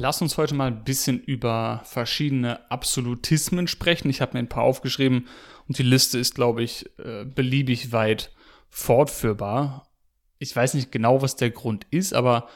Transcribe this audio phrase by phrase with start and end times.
[0.00, 4.08] Lass uns heute mal ein bisschen über verschiedene Absolutismen sprechen.
[4.08, 5.28] Ich habe mir ein paar aufgeschrieben
[5.68, 8.32] und die Liste ist, glaube ich, äh, beliebig weit
[8.70, 9.90] fortführbar.
[10.38, 12.48] Ich weiß nicht genau, was der Grund ist, aber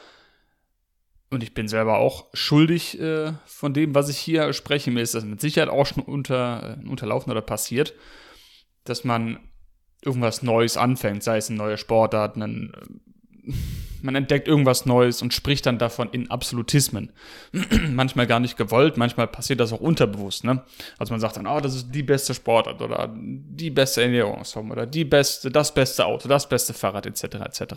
[1.29, 4.89] und ich bin selber auch schuldig äh, von dem, was ich hier spreche.
[4.89, 7.93] Mir ist das mit Sicherheit auch schon unter, äh, unterlaufen oder passiert,
[8.85, 9.37] dass man
[10.03, 12.73] irgendwas Neues anfängt, sei es ein neuer Sportart, ein
[14.01, 17.11] man entdeckt irgendwas Neues und spricht dann davon in Absolutismen.
[17.89, 20.43] manchmal gar nicht gewollt, manchmal passiert das auch unterbewusst.
[20.43, 20.63] Ne?
[20.97, 24.85] Also man sagt dann, oh, das ist die beste Sportart oder die beste Ernährungsform oder
[24.85, 27.23] die beste, das beste Auto, das beste Fahrrad etc.
[27.23, 27.75] etc.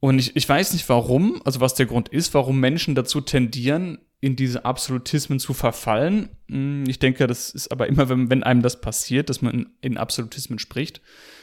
[0.00, 3.98] Und ich, ich weiß nicht warum, also was der Grund ist, warum Menschen dazu tendieren,
[4.20, 6.28] in diese Absolutismen zu verfallen.
[6.48, 9.96] Hm, ich denke, das ist aber immer, wenn, wenn einem das passiert, dass man in,
[9.96, 11.00] Absolutismen spricht.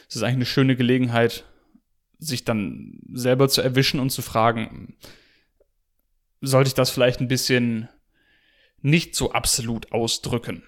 [0.10, 1.46] Es ist eigentlich eine schöne Gelegenheit,
[2.20, 4.98] sich dann selber zu erwischen und zu fragen,
[6.42, 7.90] sollte ich das vielleicht ein bisschen
[8.82, 10.64] nicht so absolut ausdrücken?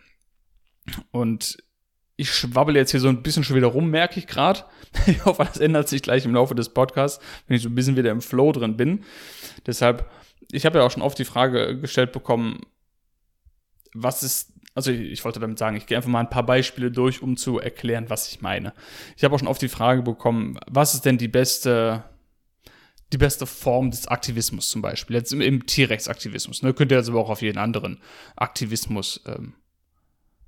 [1.12, 1.58] Und
[2.16, 4.66] ich schwabbel jetzt hier so ein bisschen schon wieder rum, merke ich gerade.
[5.08, 7.96] Ich hoffe, das ändert sich gleich im Laufe des Podcasts, wenn ich so ein bisschen
[7.96, 9.06] wieder im Flow drin bin.
[9.66, 10.10] Deshalb,
[10.52, 12.62] ich habe ja auch schon oft die Frage gestellt bekommen,
[13.94, 17.22] was ist also ich wollte damit sagen, ich gehe einfach mal ein paar Beispiele durch,
[17.22, 18.74] um zu erklären, was ich meine.
[19.18, 22.06] Ich habe auch schon oft die Frage bekommen, was ist denn die beste,
[23.12, 25.18] die beste Form des Aktivismus zum Beispiel?
[25.18, 26.64] Jetzt im, im Tierrechtsaktivismus.
[26.64, 26.74] Ne?
[26.74, 28.00] Könnt ihr jetzt aber auch auf jeden anderen
[28.38, 29.54] Aktivismus ähm,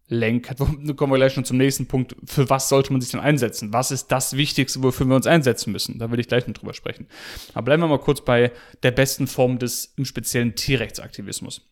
[0.07, 0.55] lenken.
[0.57, 2.15] Dann kommen wir gleich schon zum nächsten Punkt.
[2.23, 3.73] Für was sollte man sich denn einsetzen?
[3.73, 5.99] Was ist das Wichtigste, wofür wir uns einsetzen müssen?
[5.99, 7.07] Da will ich gleich noch drüber sprechen.
[7.53, 11.67] Aber bleiben wir mal kurz bei der besten Form des im speziellen Tierrechtsaktivismus.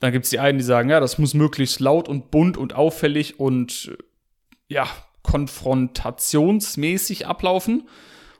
[0.00, 2.74] Dann gibt es die einen, die sagen, ja, das muss möglichst laut und bunt und
[2.74, 3.96] auffällig und
[4.68, 4.86] ja,
[5.22, 7.88] konfrontationsmäßig ablaufen.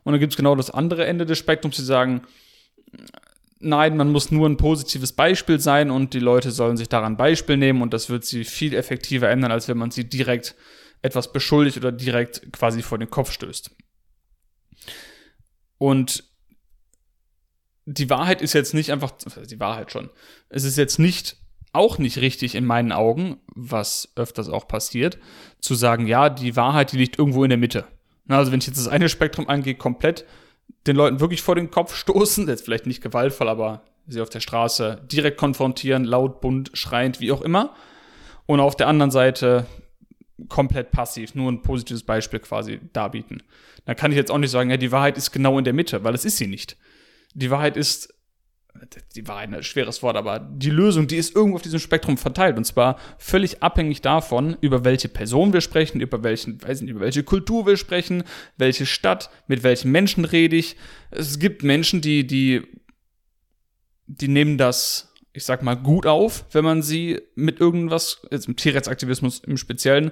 [0.05, 2.23] Und dann gibt es genau das andere Ende des Spektrums, die sagen,
[3.61, 7.57] nein, man muss nur ein positives Beispiel sein und die Leute sollen sich daran Beispiel
[7.57, 10.55] nehmen und das wird sie viel effektiver ändern, als wenn man sie direkt
[11.03, 13.71] etwas beschuldigt oder direkt quasi vor den Kopf stößt.
[15.79, 16.25] Und
[17.85, 19.13] die Wahrheit ist jetzt nicht einfach,
[19.49, 20.11] die Wahrheit schon,
[20.49, 21.37] es ist jetzt nicht
[21.73, 25.19] auch nicht richtig in meinen Augen, was öfters auch passiert,
[25.61, 27.87] zu sagen, ja, die Wahrheit, die liegt irgendwo in der Mitte.
[28.29, 30.25] Also wenn ich jetzt das eine Spektrum angehe, komplett
[30.87, 34.41] den Leuten wirklich vor den Kopf stoßen, jetzt vielleicht nicht gewaltvoll, aber sie auf der
[34.41, 37.75] Straße direkt konfrontieren, laut, bunt, schreiend, wie auch immer.
[38.47, 39.67] Und auf der anderen Seite
[40.49, 43.43] komplett passiv, nur ein positives Beispiel quasi darbieten.
[43.85, 46.05] Dann kann ich jetzt auch nicht sagen, ja, die Wahrheit ist genau in der Mitte,
[46.05, 46.77] weil es ist sie nicht.
[47.35, 48.15] Die Wahrheit ist
[49.15, 52.57] die war ein schweres Wort, aber die Lösung, die ist irgendwo auf diesem Spektrum verteilt.
[52.57, 57.01] Und zwar völlig abhängig davon, über welche Person wir sprechen, über welchen, weiß nicht, über
[57.01, 58.25] welche Kultur wir sprechen,
[58.57, 60.77] welche Stadt, mit welchen Menschen rede ich.
[61.11, 62.63] Es gibt Menschen, die, die,
[64.07, 68.57] die nehmen das, ich sag mal, gut auf, wenn man sie mit irgendwas, jetzt im
[68.57, 70.11] Tierrechtsaktivismus im Speziellen,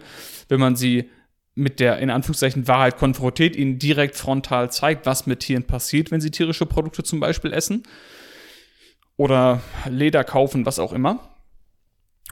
[0.49, 1.11] wenn man sie
[1.55, 6.21] mit der in Anführungszeichen Wahrheit konfrontiert, ihnen direkt frontal zeigt, was mit Tieren passiert, wenn
[6.21, 7.83] sie tierische Produkte zum Beispiel essen
[9.17, 11.21] oder Leder kaufen, was auch immer.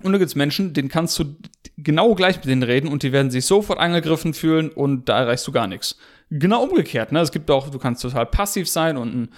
[0.02, 1.36] Und da gibt es Menschen, denen kannst du
[1.78, 5.46] genau gleich mit denen reden und die werden sich sofort angegriffen fühlen und da erreichst
[5.46, 5.96] du gar nichts.
[6.30, 7.20] Genau umgekehrt, ne?
[7.20, 9.28] Es gibt auch, du kannst total passiv sein und ein,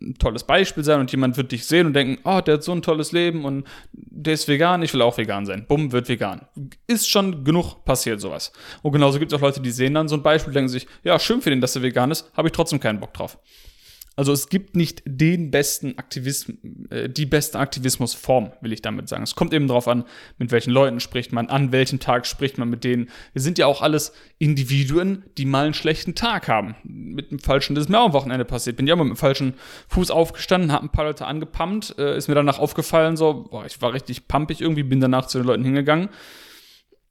[0.00, 2.72] ein, tolles Beispiel sein und jemand wird dich sehen und denken, oh, der hat so
[2.72, 5.64] ein tolles Leben und der ist vegan, ich will auch vegan sein.
[5.66, 6.42] Bumm, wird vegan.
[6.86, 8.52] Ist schon genug passiert sowas.
[8.82, 11.18] Und genauso gibt es auch Leute, die sehen dann so ein Beispiel, denken sich, ja,
[11.18, 13.38] schön für den, dass er vegan ist, habe ich trotzdem keinen Bock drauf.
[14.14, 16.56] Also es gibt nicht den besten Aktivismus,
[16.90, 19.22] äh, die beste Aktivismusform, will ich damit sagen.
[19.22, 20.04] Es kommt eben darauf an,
[20.38, 23.08] mit welchen Leuten spricht man, an welchem Tag spricht man mit denen.
[23.32, 26.74] Wir sind ja auch alles Individuen, die mal einen schlechten Tag haben.
[26.84, 28.76] Mit dem falschen, das ist mir auch am Wochenende passiert.
[28.76, 29.54] Bin ja mal mit dem falschen
[29.88, 33.80] Fuß aufgestanden, hab ein paar Leute angepumpt, äh, ist mir danach aufgefallen, so, boah, ich
[33.80, 36.10] war richtig pumpig irgendwie, bin danach zu den Leuten hingegangen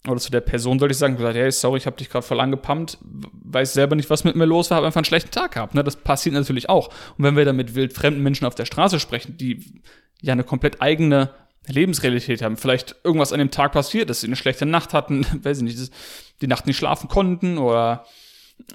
[0.07, 2.39] oder zu der Person sollte ich sagen, gesagt, hey, sorry, ich habe dich gerade voll
[2.39, 5.75] angepumpt, weiß selber nicht, was mit mir los war, habe einfach einen schlechten Tag gehabt.
[5.75, 5.83] Ne?
[5.83, 6.87] Das passiert natürlich auch.
[7.17, 9.81] Und wenn wir dann mit wildfremden Menschen auf der Straße sprechen, die
[10.21, 11.29] ja eine komplett eigene
[11.67, 15.57] Lebensrealität haben, vielleicht irgendwas an dem Tag passiert, dass sie eine schlechte Nacht hatten, weiß
[15.59, 15.91] ich nicht,
[16.41, 18.05] die Nacht nicht schlafen konnten oder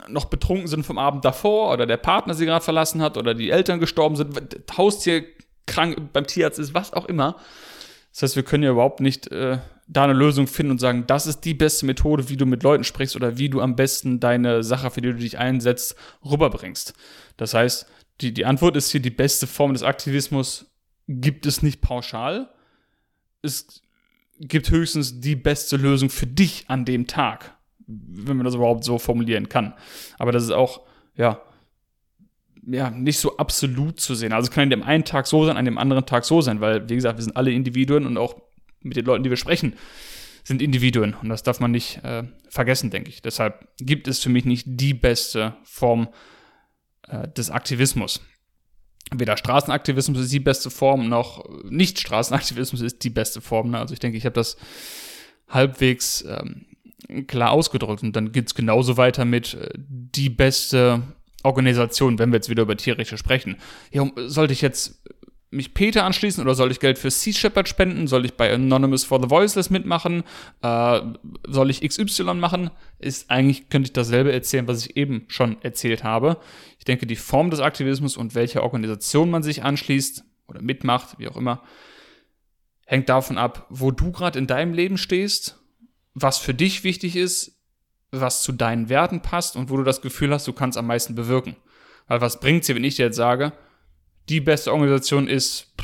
[0.08, 3.50] noch betrunken sind vom Abend davor oder der Partner sie gerade verlassen hat oder die
[3.50, 4.36] Eltern gestorben sind,
[4.76, 5.24] Haustier
[5.66, 7.36] krank beim Tierarzt ist, was auch immer.
[8.16, 9.58] Das heißt, wir können ja überhaupt nicht äh,
[9.88, 12.82] da eine Lösung finden und sagen, das ist die beste Methode, wie du mit Leuten
[12.82, 16.94] sprichst oder wie du am besten deine Sache, für die du dich einsetzt, rüberbringst.
[17.36, 17.86] Das heißt,
[18.22, 20.64] die, die Antwort ist hier, die beste Form des Aktivismus
[21.06, 22.48] gibt es nicht pauschal.
[23.42, 23.82] Es
[24.40, 27.54] gibt höchstens die beste Lösung für dich an dem Tag,
[27.86, 29.74] wenn man das überhaupt so formulieren kann.
[30.18, 30.86] Aber das ist auch,
[31.16, 31.42] ja,
[32.66, 34.32] ja, nicht so absolut zu sehen.
[34.32, 36.60] Also es kann an dem einen Tag so sein, an dem anderen Tag so sein,
[36.60, 38.36] weil, wie gesagt, wir sind alle Individuen und auch
[38.80, 39.74] mit den Leuten, die wir sprechen,
[40.42, 41.14] sind Individuen.
[41.14, 43.22] Und das darf man nicht äh, vergessen, denke ich.
[43.22, 46.08] Deshalb gibt es für mich nicht die beste Form
[47.08, 48.20] äh, des Aktivismus.
[49.14, 53.70] Weder Straßenaktivismus ist die beste Form, noch Nicht-Straßenaktivismus ist die beste Form.
[53.70, 53.78] Ne?
[53.78, 54.56] Also ich denke, ich habe das
[55.48, 56.66] halbwegs ähm,
[57.26, 58.02] klar ausgedrückt.
[58.02, 61.02] Und dann geht es genauso weiter mit äh, die beste
[61.42, 63.56] Organisation, wenn wir jetzt wieder über Tierrechte sprechen.
[63.92, 65.02] Ja, sollte ich jetzt
[65.50, 68.06] mich Peter anschließen oder soll ich Geld für Sea Shepherd spenden?
[68.06, 70.24] Soll ich bei Anonymous for the Voiceless mitmachen?
[70.62, 71.00] Äh,
[71.46, 72.70] soll ich XY machen?
[72.98, 76.38] Ist eigentlich, könnte ich dasselbe erzählen, was ich eben schon erzählt habe.
[76.78, 81.28] Ich denke, die Form des Aktivismus und welcher Organisation man sich anschließt oder mitmacht, wie
[81.28, 81.62] auch immer,
[82.86, 85.58] hängt davon ab, wo du gerade in deinem Leben stehst,
[86.14, 87.55] was für dich wichtig ist,
[88.12, 91.14] was zu deinen Werten passt und wo du das Gefühl hast, du kannst am meisten
[91.14, 91.56] bewirken.
[92.06, 93.52] Weil was bringt es dir, wenn ich dir jetzt sage,
[94.28, 95.74] die beste Organisation ist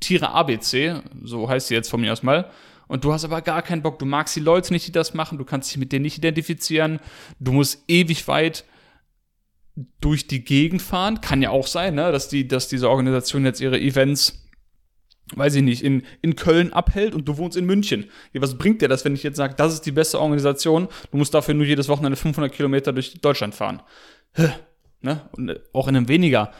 [0.00, 2.50] Tiere ABC, so heißt sie jetzt von mir aus mal.
[2.88, 5.38] Und du hast aber gar keinen Bock, du magst die Leute nicht, die das machen,
[5.38, 7.00] du kannst dich mit denen nicht identifizieren,
[7.40, 8.64] du musst ewig weit
[10.00, 11.20] durch die Gegend fahren.
[11.20, 14.41] Kann ja auch sein, ne, dass, die, dass diese Organisation jetzt ihre Events,
[15.34, 18.10] weiß ich nicht, in, in Köln abhält und du wohnst in München.
[18.34, 21.32] Was bringt dir das, wenn ich jetzt sage, das ist die beste Organisation, du musst
[21.34, 23.82] dafür nur jedes Wochenende 500 Kilometer durch Deutschland fahren?
[25.04, 25.28] Ne?
[25.32, 26.52] Und äh, auch in einem weniger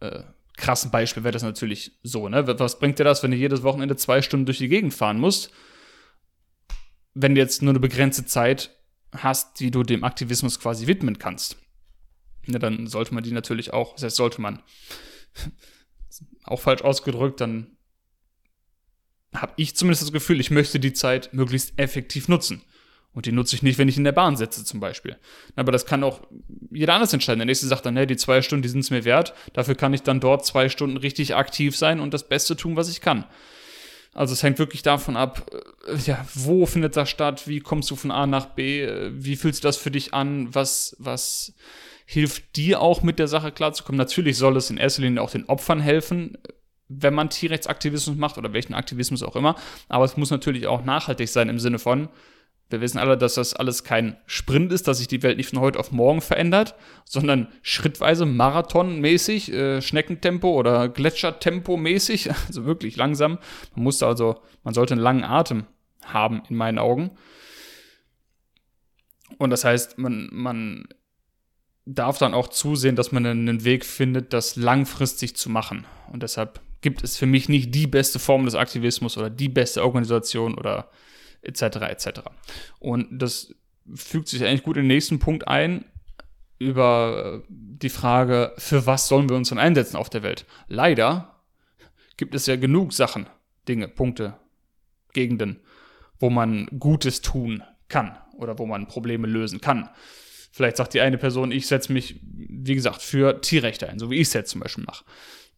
[0.00, 0.22] äh,
[0.56, 2.46] krassen Beispiel wäre das natürlich so, ne?
[2.58, 5.50] Was bringt dir das, wenn du jedes Wochenende zwei Stunden durch die Gegend fahren musst,
[7.14, 8.70] wenn du jetzt nur eine begrenzte Zeit
[9.12, 11.56] hast, die du dem Aktivismus quasi widmen kannst?
[12.46, 14.62] Ne, dann sollte man die natürlich auch, das heißt, sollte man
[16.44, 17.76] auch falsch ausgedrückt, dann
[19.34, 22.62] habe ich zumindest das Gefühl, ich möchte die Zeit möglichst effektiv nutzen.
[23.12, 25.16] Und die nutze ich nicht, wenn ich in der Bahn sitze zum Beispiel.
[25.56, 26.20] Aber das kann auch
[26.70, 27.40] jeder anders entscheiden.
[27.40, 29.34] Der nächste sagt dann, hey, die zwei Stunden, die sind es mir wert.
[29.52, 32.88] Dafür kann ich dann dort zwei Stunden richtig aktiv sein und das Beste tun, was
[32.88, 33.24] ich kann.
[34.12, 35.50] Also es hängt wirklich davon ab,
[35.86, 39.36] äh, ja, wo findet das statt, wie kommst du von A nach B, äh, wie
[39.36, 41.54] fühlt sich das für dich an, was, was
[42.10, 43.96] hilft dir auch mit der Sache klarzukommen.
[43.96, 46.36] Natürlich soll es in erster Linie auch den Opfern helfen,
[46.88, 49.54] wenn man Tierrechtsaktivismus macht oder welchen Aktivismus auch immer.
[49.88, 52.08] Aber es muss natürlich auch nachhaltig sein im Sinne von,
[52.68, 55.60] wir wissen alle, dass das alles kein Sprint ist, dass sich die Welt nicht von
[55.60, 56.74] heute auf morgen verändert,
[57.04, 63.38] sondern schrittweise marathonmäßig, äh, Schneckentempo oder Gletschertempo mäßig, also wirklich langsam.
[63.76, 65.66] Man muss also, man sollte einen langen Atem
[66.04, 67.12] haben, in meinen Augen.
[69.38, 70.88] Und das heißt, man, man
[71.94, 75.86] darf dann auch zusehen, dass man einen Weg findet, das langfristig zu machen.
[76.12, 79.82] Und deshalb gibt es für mich nicht die beste Form des Aktivismus oder die beste
[79.82, 80.90] Organisation oder
[81.42, 81.62] etc.
[81.62, 82.08] etc.
[82.78, 83.54] Und das
[83.94, 85.84] fügt sich eigentlich gut in den nächsten Punkt ein
[86.58, 90.44] über die Frage, für was sollen wir uns denn einsetzen auf der Welt?
[90.68, 91.40] Leider
[92.18, 93.26] gibt es ja genug Sachen,
[93.66, 94.36] Dinge, Punkte,
[95.14, 95.60] Gegenden,
[96.18, 99.88] wo man Gutes tun kann oder wo man Probleme lösen kann.
[100.50, 104.16] Vielleicht sagt die eine Person, ich setze mich, wie gesagt, für Tierrechte ein, so wie
[104.16, 105.04] ich es jetzt zum Beispiel mache.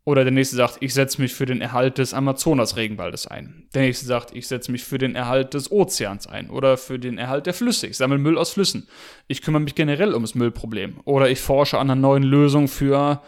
[0.04, 3.68] Oder der nächste sagt, ich setze mich für den Erhalt des Amazonas-Regenwaldes ein.
[3.72, 6.50] Der nächste sagt, ich setze mich für den Erhalt des Ozeans ein.
[6.50, 7.86] Oder für den Erhalt der Flüsse.
[7.86, 8.88] Ich sammle Müll aus Flüssen.
[9.28, 11.00] Ich kümmere mich generell ums Müllproblem.
[11.04, 13.22] Oder ich forsche an einer neuen Lösung für,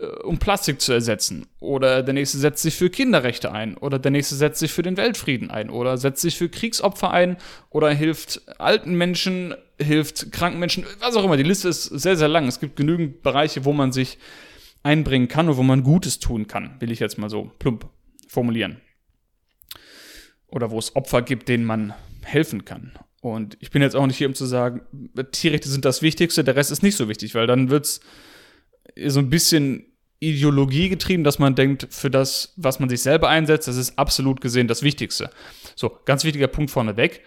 [0.00, 1.48] äh, um Plastik zu ersetzen.
[1.60, 3.76] Oder der nächste setzt sich für Kinderrechte ein.
[3.76, 5.68] Oder der nächste setzt sich für den Weltfrieden ein.
[5.68, 7.36] Oder setzt sich für Kriegsopfer ein.
[7.68, 10.84] Oder hilft alten Menschen, hilft kranken Menschen.
[11.00, 11.36] Was auch immer.
[11.36, 12.46] Die Liste ist sehr, sehr lang.
[12.46, 14.18] Es gibt genügend Bereiche, wo man sich
[14.82, 17.88] einbringen kann und wo man Gutes tun kann, will ich jetzt mal so plump
[18.28, 18.80] formulieren.
[20.46, 21.92] Oder wo es Opfer gibt, denen man
[22.22, 22.92] helfen kann.
[23.20, 24.82] Und ich bin jetzt auch nicht hier, um zu sagen,
[25.32, 28.00] Tierrechte sind das Wichtigste, der Rest ist nicht so wichtig, weil dann wird es
[29.06, 29.86] so ein bisschen
[30.20, 34.40] Ideologie getrieben, dass man denkt, für das, was man sich selber einsetzt, das ist absolut
[34.40, 35.30] gesehen das Wichtigste.
[35.74, 37.22] So, ganz wichtiger Punkt vorneweg.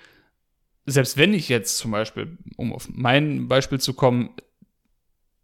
[0.89, 4.31] Selbst wenn ich jetzt zum Beispiel, um auf mein Beispiel zu kommen,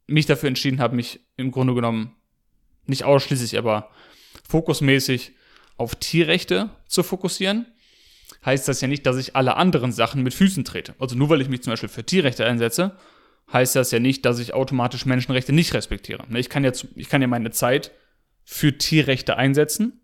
[0.08, 2.16] mich dafür entschieden habe, mich im Grunde genommen
[2.86, 3.90] nicht ausschließlich, aber
[4.48, 5.34] fokusmäßig
[5.78, 7.66] auf Tierrechte zu fokussieren,
[8.46, 10.96] heißt das ja nicht, dass ich alle anderen Sachen mit Füßen trete.
[11.00, 12.98] Also nur weil ich mich zum Beispiel für Tierrechte einsetze,
[13.52, 16.26] heißt das ja nicht, dass ich automatisch Menschenrechte nicht respektiere.
[16.30, 17.92] Ne, ich kann ja, ich kann ja meine Zeit
[18.44, 20.02] für Tierrechte einsetzen,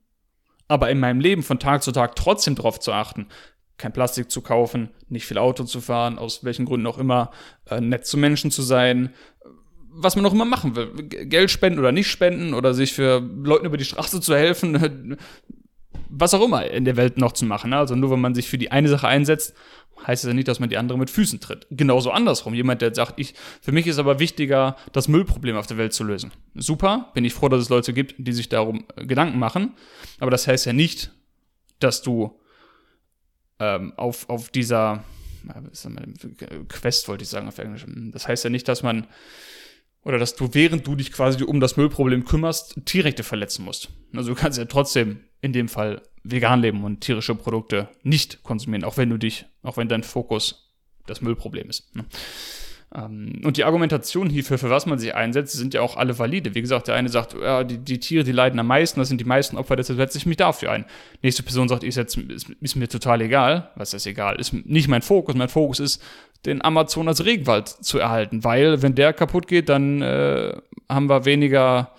[0.67, 3.27] aber in meinem Leben von Tag zu Tag trotzdem darauf zu achten,
[3.81, 7.31] kein Plastik zu kaufen, nicht viel Auto zu fahren, aus welchen Gründen auch immer,
[7.69, 9.13] äh, nett zu Menschen zu sein,
[9.93, 10.87] was man auch immer machen will.
[11.07, 15.17] Geld spenden oder nicht spenden oder sich für Leuten über die Straße zu helfen.
[16.11, 17.69] was auch immer in der Welt noch zu machen.
[17.69, 17.77] Ne?
[17.77, 19.53] Also nur wenn man sich für die eine Sache einsetzt,
[20.05, 21.67] heißt es ja nicht, dass man die andere mit Füßen tritt.
[21.69, 22.53] Genauso andersrum.
[22.53, 26.03] Jemand, der sagt, ich, für mich ist aber wichtiger, das Müllproblem auf der Welt zu
[26.03, 26.31] lösen.
[26.55, 29.73] Super, bin ich froh, dass es Leute gibt, die sich darum äh, Gedanken machen.
[30.19, 31.11] Aber das heißt ja nicht,
[31.79, 32.39] dass du
[33.61, 35.03] ähm, auf, auf dieser
[36.67, 37.85] Quest, wollte ich sagen auf Englisch.
[37.87, 39.07] Das heißt ja nicht, dass man
[40.03, 43.89] oder dass du, während du dich quasi um das Müllproblem kümmerst, Tierrechte verletzen musst.
[44.15, 48.83] Also du kannst ja trotzdem in dem Fall vegan leben und tierische Produkte nicht konsumieren,
[48.83, 50.73] auch wenn du dich, auch wenn dein Fokus
[51.05, 51.95] das Müllproblem ist.
[51.95, 52.05] Ne?
[52.93, 56.55] Ähm, und die Argumentation hierfür, für was man sich einsetzt, sind ja auch alle valide.
[56.55, 59.21] Wie gesagt, der eine sagt, ja, die, die Tiere, die leiden am meisten, das sind
[59.21, 60.85] die meisten Opfer, deshalb setze ich mich dafür ein.
[61.21, 63.71] Nächste Person sagt, ich setze, ist, ist mir total egal.
[63.75, 64.39] Was ist egal?
[64.39, 65.35] Ist nicht mein Fokus.
[65.35, 66.03] Mein Fokus ist,
[66.45, 70.57] den Amazonas Regenwald zu erhalten, weil wenn der kaputt geht, dann äh,
[70.89, 71.91] haben wir weniger,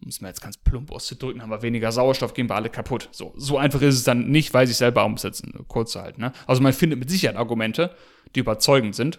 [0.00, 3.08] muss man jetzt ganz plump auszudrücken, haben wir weniger Sauerstoff, gehen wir alle kaputt.
[3.10, 6.20] So, so einfach ist es dann nicht, weil sich selber umsetzen, kurz zu halten.
[6.20, 6.32] Ne?
[6.46, 7.94] Also man findet mit Sicherheit Argumente,
[8.34, 9.18] die überzeugend sind,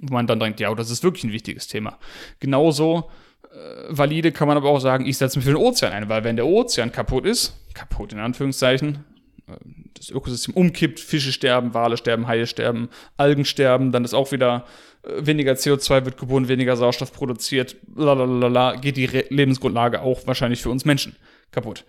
[0.00, 1.98] wo man dann denkt, ja, das ist wirklich ein wichtiges Thema.
[2.40, 3.10] Genauso
[3.44, 6.24] äh, valide kann man aber auch sagen, ich setze mich für den Ozean ein, weil
[6.24, 9.04] wenn der Ozean kaputt ist, kaputt in Anführungszeichen,
[9.94, 14.66] das Ökosystem umkippt, Fische sterben, Wale sterben, Haie sterben, Algen sterben, dann ist auch wieder
[15.04, 20.70] äh, weniger CO2 wird gebunden, weniger Sauerstoff produziert, lalalala, geht die Lebensgrundlage auch wahrscheinlich für
[20.70, 21.16] uns Menschen
[21.52, 21.84] kaputt.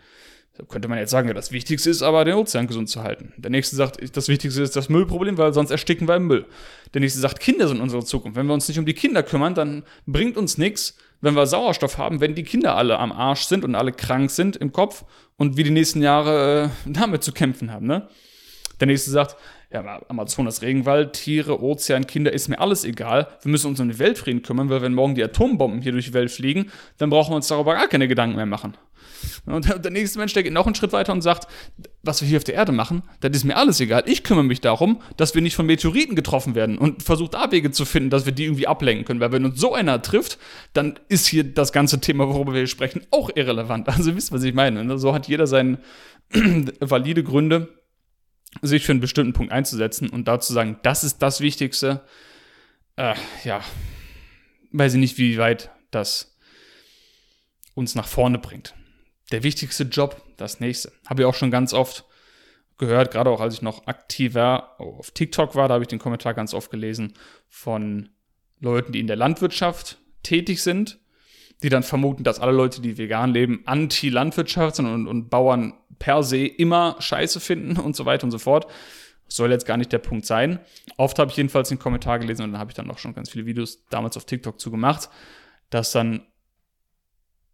[0.69, 3.33] Könnte man jetzt sagen, ja, das Wichtigste ist aber, den Ozean gesund zu halten.
[3.37, 6.45] Der nächste sagt, das Wichtigste ist das Müllproblem, weil sonst ersticken wir im Müll.
[6.93, 8.37] Der nächste sagt, Kinder sind unsere Zukunft.
[8.37, 11.97] Wenn wir uns nicht um die Kinder kümmern, dann bringt uns nichts, wenn wir Sauerstoff
[11.97, 15.05] haben, wenn die Kinder alle am Arsch sind und alle krank sind im Kopf
[15.37, 17.87] und wir die nächsten Jahre äh, damit zu kämpfen haben.
[17.87, 18.07] Ne?
[18.79, 19.35] Der nächste sagt,
[19.71, 23.27] ja, Amazonas Regenwald, Tiere, Ozean, Kinder, ist mir alles egal.
[23.41, 26.13] Wir müssen uns um den Weltfrieden kümmern, weil wenn morgen die Atombomben hier durch die
[26.13, 28.77] Welt fliegen, dann brauchen wir uns darüber gar keine Gedanken mehr machen.
[29.45, 31.47] Und der nächste Mensch, der geht noch einen Schritt weiter und sagt,
[32.03, 34.03] was wir hier auf der Erde machen, das ist mir alles egal.
[34.05, 37.71] Ich kümmere mich darum, dass wir nicht von Meteoriten getroffen werden und versucht da Wege
[37.71, 39.19] zu finden, dass wir die irgendwie ablenken können.
[39.19, 40.37] Weil wenn uns so einer trifft,
[40.73, 43.87] dann ist hier das ganze Thema, worüber wir sprechen, auch irrelevant.
[43.87, 44.83] Also wisst, was ich meine.
[44.83, 44.97] Ne?
[44.97, 45.79] So hat jeder seine
[46.79, 47.69] valide Gründe,
[48.61, 52.01] sich für einen bestimmten Punkt einzusetzen und da zu sagen, das ist das Wichtigste.
[52.95, 53.61] Äh, ja,
[54.71, 56.37] weiß ich nicht, wie weit das
[57.75, 58.73] uns nach vorne bringt
[59.31, 60.91] der wichtigste Job, das nächste.
[61.07, 62.05] Habe ich auch schon ganz oft
[62.77, 66.33] gehört, gerade auch als ich noch aktiver auf TikTok war, da habe ich den Kommentar
[66.33, 67.13] ganz oft gelesen
[67.49, 68.09] von
[68.59, 70.99] Leuten, die in der Landwirtschaft tätig sind,
[71.63, 76.21] die dann vermuten, dass alle Leute, die vegan leben, anti-Landwirtschaft sind und, und Bauern per
[76.21, 78.67] se immer Scheiße finden und so weiter und so fort.
[79.27, 80.59] soll jetzt gar nicht der Punkt sein.
[80.97, 83.29] Oft habe ich jedenfalls den Kommentar gelesen und dann habe ich dann auch schon ganz
[83.29, 85.09] viele Videos damals auf TikTok zu gemacht,
[85.71, 86.21] dass dann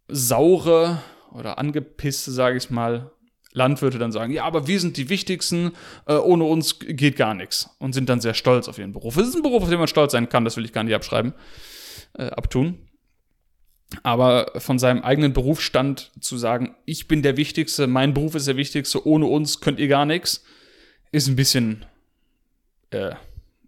[0.08, 1.02] saure
[1.34, 3.10] oder angepisste, sage ich mal,
[3.52, 5.72] Landwirte dann sagen, ja, aber wir sind die Wichtigsten,
[6.06, 7.70] äh, ohne uns geht gar nichts.
[7.78, 9.16] Und sind dann sehr stolz auf ihren Beruf.
[9.16, 10.94] Es ist ein Beruf, auf den man stolz sein kann, das will ich gar nicht
[10.94, 11.34] abschreiben,
[12.14, 12.78] äh, abtun.
[14.02, 18.56] Aber von seinem eigenen Berufsstand zu sagen, ich bin der Wichtigste, mein Beruf ist der
[18.56, 20.44] Wichtigste, ohne uns könnt ihr gar nichts,
[21.12, 21.86] ist ein bisschen
[22.90, 23.14] äh,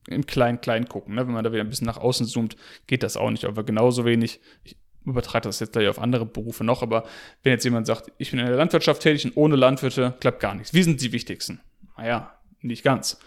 [0.09, 1.15] im Klein-Klein gucken.
[1.15, 1.27] Ne?
[1.27, 2.57] Wenn man da wieder ein bisschen nach außen zoomt,
[2.89, 3.45] geht das auch nicht.
[3.45, 4.77] Aber genauso wenig, ich,
[5.07, 7.05] übertrage das jetzt gleich auf andere Berufe noch, aber
[7.43, 10.55] wenn jetzt jemand sagt, ich bin in der Landwirtschaft tätig und ohne Landwirte klappt gar
[10.55, 10.75] nichts.
[10.75, 11.61] Wie sind die wichtigsten?
[11.97, 13.19] Naja, nicht ganz.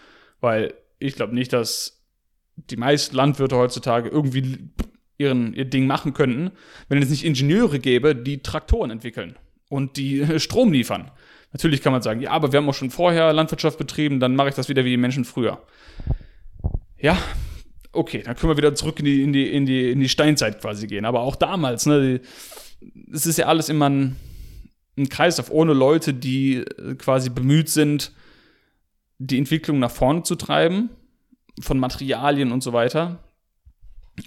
[0.42, 2.04] Weil ich glaube nicht, dass
[2.56, 4.70] die meisten Landwirte heutzutage irgendwie
[5.18, 6.52] ihren, ihr Ding machen könnten,
[6.88, 9.38] wenn es nicht Ingenieure gäbe, die Traktoren entwickeln
[9.70, 11.12] und die Strom liefern.
[11.52, 14.50] Natürlich kann man sagen, ja, aber wir haben auch schon vorher Landwirtschaft betrieben, dann mache
[14.50, 15.62] ich das wieder wie die Menschen früher.
[16.98, 17.18] Ja,
[17.92, 20.62] okay, dann können wir wieder zurück in die, in die, in die, in die Steinzeit
[20.62, 21.06] quasi gehen.
[21.06, 22.22] Aber auch damals, ne,
[23.12, 24.16] es ist ja alles immer ein,
[24.98, 28.12] ein Kreislauf ohne Leute, die äh, quasi bemüht sind,
[29.18, 30.90] die Entwicklung nach vorne zu treiben,
[31.60, 33.24] von Materialien und so weiter,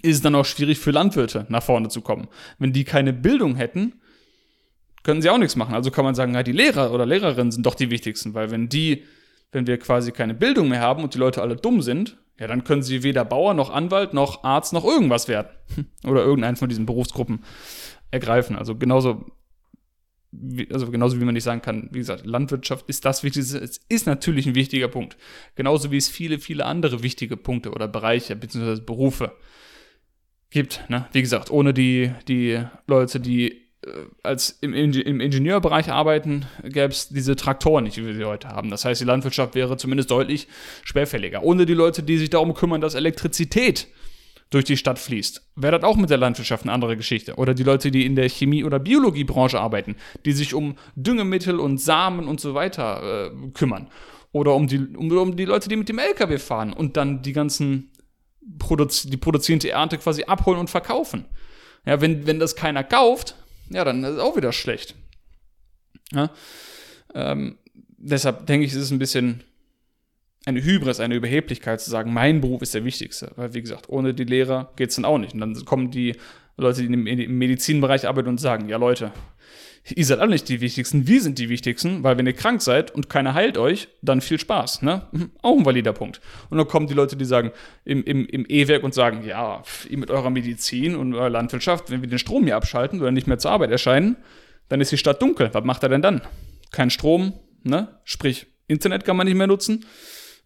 [0.01, 2.27] ist es dann auch schwierig für Landwirte nach vorne zu kommen.
[2.59, 3.93] Wenn die keine Bildung hätten,
[5.03, 5.75] können sie auch nichts machen.
[5.75, 8.69] Also kann man sagen, ja, die Lehrer oder Lehrerinnen sind doch die wichtigsten, weil wenn
[8.69, 9.03] die,
[9.53, 12.63] wenn wir quasi keine Bildung mehr haben und die Leute alle dumm sind, ja, dann
[12.63, 15.49] können sie weder Bauer noch Anwalt noch Arzt noch irgendwas werden.
[16.03, 17.43] Oder irgendeinen von diesen Berufsgruppen
[18.09, 18.55] ergreifen.
[18.55, 19.25] Also genauso,
[20.31, 23.59] wie, also genauso wie man nicht sagen kann, wie gesagt, Landwirtschaft ist das Wichtigste.
[23.59, 25.15] Es ist natürlich ein wichtiger Punkt.
[25.55, 28.81] Genauso wie es viele, viele andere wichtige Punkte oder Bereiche bzw.
[28.81, 29.31] Berufe
[30.49, 30.83] gibt.
[30.89, 31.07] Ne?
[31.11, 33.62] Wie gesagt, ohne die, die Leute, die
[34.23, 38.69] als im, im Ingenieurbereich arbeiten, gäbe es diese Traktoren nicht, wie wir sie heute haben.
[38.69, 40.47] Das heißt, die Landwirtschaft wäre zumindest deutlich
[40.83, 41.43] schwerfälliger.
[41.43, 43.87] Ohne die Leute, die sich darum kümmern, dass Elektrizität
[44.49, 47.35] durch die Stadt fließt, wäre das auch mit der Landwirtschaft eine andere Geschichte.
[47.35, 51.79] Oder die Leute, die in der Chemie- oder Biologiebranche arbeiten, die sich um Düngemittel und
[51.79, 53.89] Samen und so weiter äh, kümmern.
[54.31, 57.33] Oder um die, um, um die Leute, die mit dem LKW fahren und dann die
[57.33, 57.91] ganzen
[58.59, 61.25] Produzi die produzierende Ernte quasi abholen und verkaufen.
[61.85, 63.35] Ja, wenn, wenn das keiner kauft,
[63.69, 64.95] ja, dann ist es auch wieder schlecht.
[66.11, 66.29] Ja,
[67.13, 67.57] ähm,
[67.97, 69.43] deshalb denke ich, ist es ein bisschen
[70.45, 73.31] eine Hybris, eine Überheblichkeit zu sagen, mein Beruf ist der wichtigste.
[73.35, 75.33] Weil, wie gesagt, ohne die Lehrer geht es dann auch nicht.
[75.33, 76.15] Und dann kommen die
[76.57, 79.11] Leute, die im Medizinbereich arbeiten und sagen, ja Leute,
[79.89, 82.91] ihr seid alle nicht die Wichtigsten, wir sind die Wichtigsten, weil wenn ihr krank seid
[82.91, 84.81] und keiner heilt euch, dann viel Spaß.
[84.81, 85.07] Ne?
[85.11, 86.21] Mhm, auch ein valider Punkt.
[86.49, 87.51] Und dann kommen die Leute, die sagen,
[87.83, 92.01] im, im, im E-Werk und sagen, ja, ihr mit eurer Medizin und eurer Landwirtschaft, wenn
[92.01, 94.15] wir den Strom hier abschalten oder nicht mehr zur Arbeit erscheinen,
[94.69, 95.49] dann ist die Stadt dunkel.
[95.53, 96.21] Was macht er denn dann?
[96.71, 97.99] Kein Strom, ne?
[98.05, 99.85] Sprich, Internet kann man nicht mehr nutzen.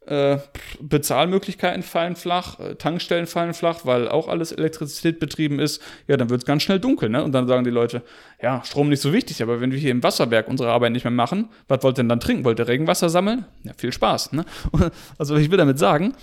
[0.07, 0.39] Äh,
[0.79, 5.81] Bezahlmöglichkeiten fallen flach, äh, Tankstellen fallen flach, weil auch alles Elektrizität betrieben ist.
[6.07, 7.21] Ja, dann wird es ganz schnell dunkel, ne?
[7.21, 8.03] Und dann sagen die Leute,
[8.41, 11.11] ja, Strom nicht so wichtig, aber wenn wir hier im Wasserberg unsere Arbeit nicht mehr
[11.11, 12.45] machen, was wollt ihr denn dann trinken?
[12.45, 13.45] Wollt ihr Regenwasser sammeln?
[13.63, 14.45] Ja, viel Spaß, ne?
[15.17, 16.13] Also ich will damit sagen,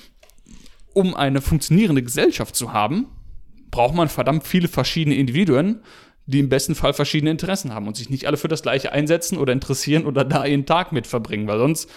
[0.94, 3.08] um eine funktionierende Gesellschaft zu haben,
[3.70, 5.80] braucht man verdammt viele verschiedene Individuen,
[6.24, 9.36] die im besten Fall verschiedene Interessen haben und sich nicht alle für das Gleiche einsetzen
[9.36, 11.90] oder interessieren oder da ihren Tag mit verbringen, weil sonst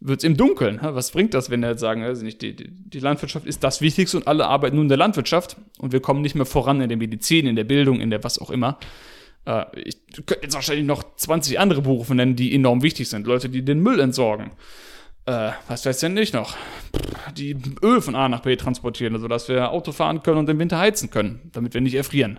[0.00, 0.78] wird es im Dunkeln.
[0.82, 4.18] Was bringt das, wenn wir jetzt sagen, also nicht, die, die Landwirtschaft ist das Wichtigste
[4.18, 6.98] und alle arbeiten nun in der Landwirtschaft und wir kommen nicht mehr voran in der
[6.98, 8.78] Medizin, in der Bildung, in der was auch immer.
[9.46, 13.26] Äh, ich könnte jetzt wahrscheinlich noch 20 andere Berufe nennen, die enorm wichtig sind.
[13.26, 14.50] Leute, die den Müll entsorgen.
[15.24, 16.56] Äh, was weiß denn nicht noch?
[17.36, 20.78] Die Öl von A nach B transportieren, sodass wir Auto fahren können und im Winter
[20.78, 22.38] heizen können, damit wir nicht erfrieren.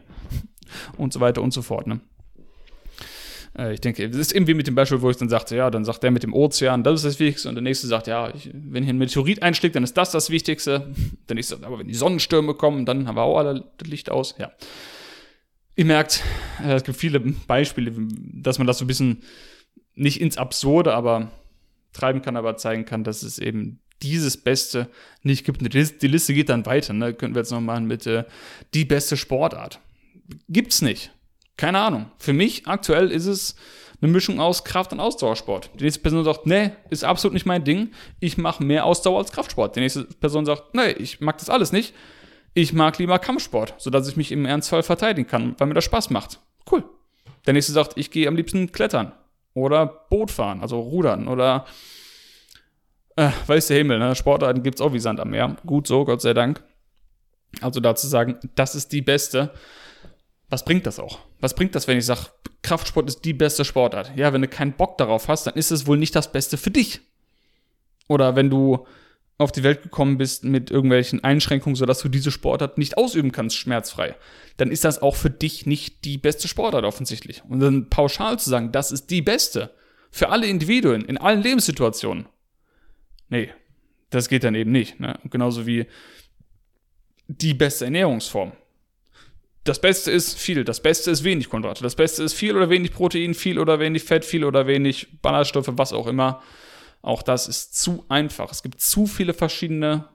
[0.98, 1.88] Und so weiter und so fort.
[1.88, 2.02] Ne?
[3.58, 5.84] Äh, ich denke, es ist irgendwie mit dem Beispiel, wo ich dann sagte, ja, dann
[5.84, 8.50] sagt der mit dem Ozean, das ist das Wichtigste, und der nächste sagt, ja, ich,
[8.54, 10.94] wenn hier ein Meteorit einschlägt, dann ist das das Wichtigste.
[11.28, 14.12] Der nächste sagt, aber wenn die Sonnenstürme kommen, dann haben wir auch alle das Licht
[14.12, 14.36] aus.
[14.38, 14.52] Ja.
[15.76, 16.24] Ihr merkt,
[16.64, 19.24] äh, es gibt viele Beispiele, dass man das so ein bisschen
[19.96, 21.32] nicht ins Absurde, aber
[21.94, 24.88] treiben kann, aber zeigen kann, dass es eben dieses Beste
[25.24, 25.62] nicht gibt.
[25.62, 26.94] Die Liste geht dann weiter.
[26.94, 27.14] Ne?
[27.16, 28.26] Könnten wir jetzt noch machen mit äh,
[28.76, 29.80] die beste Sportart.
[30.50, 31.12] Gibt's nicht.
[31.58, 32.12] Keine Ahnung.
[32.20, 33.56] Für mich aktuell ist es
[34.02, 35.72] eine Mischung aus Kraft- und Ausdauersport.
[35.80, 37.92] Die nächste Person sagt, nee, ist absolut nicht mein Ding.
[38.20, 39.76] Ich mache mehr Ausdauer als Kraftsport.
[39.76, 41.96] Die nächste Person sagt, nee, ich mag das alles nicht.
[42.54, 46.12] Ich mag lieber Kampfsport, sodass ich mich im Ernstfall verteidigen kann, weil mir das Spaß
[46.12, 46.40] macht.
[46.72, 46.84] Cool.
[47.46, 49.12] Der nächste sagt, ich gehe am liebsten klettern
[49.54, 51.66] oder Boot fahren, also rudern oder
[53.16, 54.16] äh, weiß der Himmel, ne?
[54.16, 55.56] Sportarten gibt es auch wie Sand am Meer.
[55.66, 56.64] Gut so, Gott sei Dank.
[57.62, 59.52] Also dazu sagen, das ist die beste
[60.50, 61.20] was bringt das auch?
[61.40, 62.28] Was bringt das, wenn ich sage,
[62.62, 64.12] Kraftsport ist die beste Sportart?
[64.16, 66.72] Ja, wenn du keinen Bock darauf hast, dann ist es wohl nicht das Beste für
[66.72, 67.02] dich.
[68.08, 68.86] Oder wenn du
[69.38, 73.56] auf die Welt gekommen bist mit irgendwelchen Einschränkungen, sodass du diese Sportart nicht ausüben kannst,
[73.58, 74.16] schmerzfrei,
[74.56, 77.44] dann ist das auch für dich nicht die beste Sportart offensichtlich.
[77.48, 79.72] Und dann pauschal zu sagen, das ist die beste
[80.10, 82.28] für alle Individuen in allen Lebenssituationen.
[83.30, 83.52] Nee,
[84.10, 85.00] das geht dann eben nicht.
[85.00, 85.20] Ne?
[85.30, 85.86] genauso wie
[87.28, 88.54] die beste Ernährungsform
[89.68, 92.94] das Beste ist viel, das Beste ist wenig Kohlenhydrate, das Beste ist viel oder wenig
[92.94, 96.42] Protein, viel oder wenig Fett, viel oder wenig Ballaststoffe, was auch immer.
[97.02, 98.52] Auch das ist zu einfach.
[98.52, 100.06] Es gibt zu viele verschiedene,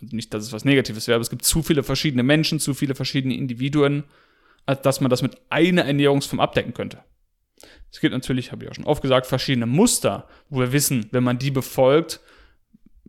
[0.00, 2.94] nicht, dass es was Negatives wäre, aber es gibt zu viele verschiedene Menschen, zu viele
[2.94, 4.04] verschiedene Individuen,
[4.66, 6.98] als dass man das mit einer Ernährungsform abdecken könnte.
[7.92, 11.24] Es gibt natürlich, habe ich auch schon oft gesagt, verschiedene Muster, wo wir wissen, wenn
[11.24, 12.20] man die befolgt,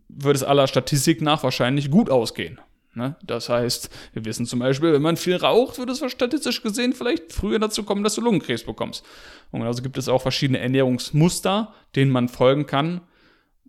[0.08, 2.60] würde es aller Statistik nach wahrscheinlich gut ausgehen.
[2.98, 3.14] Ne?
[3.22, 7.32] Das heißt, wir wissen zum Beispiel, wenn man viel raucht, würde es statistisch gesehen vielleicht
[7.32, 9.04] früher dazu kommen, dass du Lungenkrebs bekommst.
[9.52, 13.02] Und also gibt es auch verschiedene Ernährungsmuster, denen man folgen kann,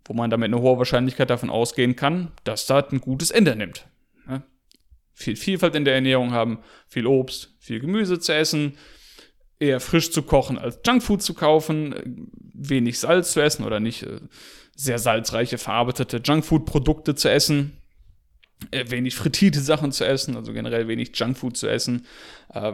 [0.04, 3.88] wo man damit eine hohe Wahrscheinlichkeit davon ausgehen kann, dass das ein gutes Ende nimmt.
[4.26, 4.42] Ne?
[5.14, 8.78] Viel Vielfalt in der Ernährung haben, viel Obst, viel Gemüse zu essen,
[9.60, 14.22] eher frisch zu kochen als Junkfood zu kaufen, wenig Salz zu essen oder nicht äh,
[14.76, 17.79] sehr salzreiche verarbeitete Junkfood-Produkte zu essen
[18.72, 22.06] wenig frittierte Sachen zu essen, also generell wenig Junkfood zu essen,
[22.54, 22.74] äh,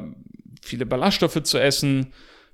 [0.62, 2.08] viele Ballaststoffe zu essen,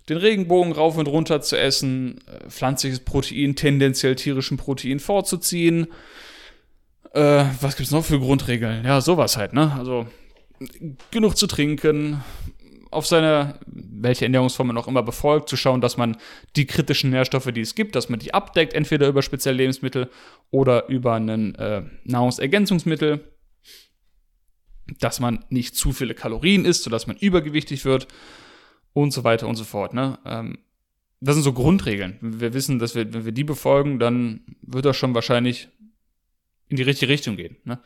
[0.09, 5.87] den Regenbogen rauf und runter zu essen, äh, pflanzliches Protein, tendenziell tierischen Protein vorzuziehen.
[7.13, 8.83] Äh, was gibt's noch für Grundregeln?
[8.85, 9.71] Ja, sowas halt, ne?
[9.77, 10.07] Also
[11.11, 12.23] genug zu trinken,
[12.91, 16.17] auf seine, welche Ernährungsform man auch immer befolgt, zu schauen, dass man
[16.55, 20.09] die kritischen Nährstoffe, die es gibt, dass man die abdeckt, entweder über spezielle Lebensmittel
[20.49, 23.27] oder über ein äh, Nahrungsergänzungsmittel,
[24.99, 28.07] dass man nicht zu viele Kalorien isst, sodass man übergewichtig wird
[28.93, 29.93] und so weiter und so fort.
[29.93, 30.19] Ne?
[30.25, 30.59] Ähm,
[31.21, 32.17] das sind so Grundregeln.
[32.21, 35.69] Wir wissen, dass wir, wenn wir die befolgen, dann wird das schon wahrscheinlich
[36.67, 37.57] in die richtige Richtung gehen.
[37.63, 37.79] Ne?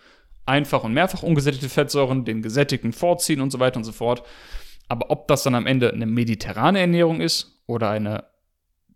[0.45, 4.23] einfach und mehrfach ungesättigte Fettsäuren den gesättigten vorziehen und so weiter und so fort.
[4.87, 8.25] Aber ob das dann am Ende eine mediterrane Ernährung ist oder eine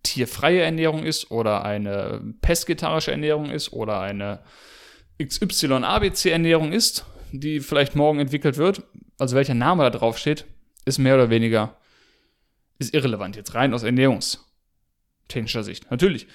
[0.04, 4.42] tierfreie Ernährung ist oder eine pesketarische Ernährung ist oder eine
[5.22, 8.84] XY-ABC-Ernährung ist, die vielleicht morgen entwickelt wird,
[9.18, 10.46] also welcher Name da drauf steht,
[10.86, 11.76] ist mehr oder weniger
[12.80, 15.92] ist irrelevant, jetzt rein aus ernährungstechnischer Sicht.
[15.92, 16.28] Natürlich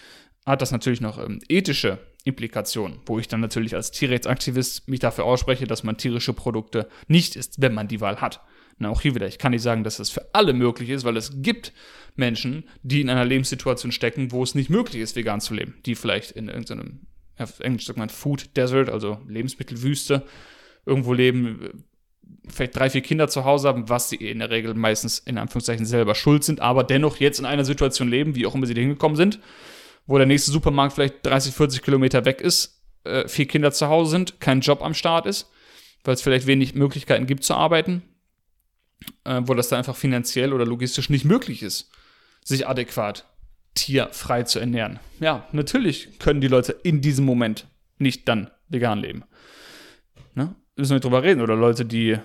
[0.44, 5.24] hat das natürlich noch ähm, ethische Implikationen, wo ich dann natürlich als Tierrechtsaktivist mich dafür
[5.24, 8.42] ausspreche, dass man tierische Produkte nicht isst, wenn man die Wahl hat.
[8.78, 11.16] Na, auch hier wieder, ich kann nicht sagen, dass das für alle möglich ist, weil
[11.16, 11.72] es gibt
[12.16, 15.74] Menschen, die in einer Lebenssituation stecken, wo es nicht möglich ist, vegan zu leben.
[15.86, 17.00] Die vielleicht in irgendeinem,
[17.38, 20.24] auf Englisch sagt man Food Desert, also Lebensmittelwüste,
[20.86, 21.84] irgendwo leben,
[22.48, 25.86] vielleicht drei, vier Kinder zu Hause haben, was sie in der Regel meistens in Anführungszeichen
[25.86, 28.80] selber schuld sind, aber dennoch jetzt in einer Situation leben, wie auch immer sie da
[28.80, 29.40] hingekommen sind,
[30.06, 34.10] wo der nächste Supermarkt vielleicht 30, 40 Kilometer weg ist, äh, vier Kinder zu Hause
[34.10, 35.50] sind, kein Job am Start ist,
[36.04, 38.02] weil es vielleicht wenig Möglichkeiten gibt zu arbeiten,
[39.24, 41.90] äh, wo das dann einfach finanziell oder logistisch nicht möglich ist,
[42.44, 43.24] sich adäquat
[43.74, 45.00] tierfrei zu ernähren.
[45.20, 47.66] Ja, natürlich können die Leute in diesem Moment
[47.98, 49.24] nicht dann vegan leben.
[50.34, 50.54] Ne?
[50.76, 51.40] Müssen wir nicht drüber reden.
[51.40, 52.18] Oder Leute, die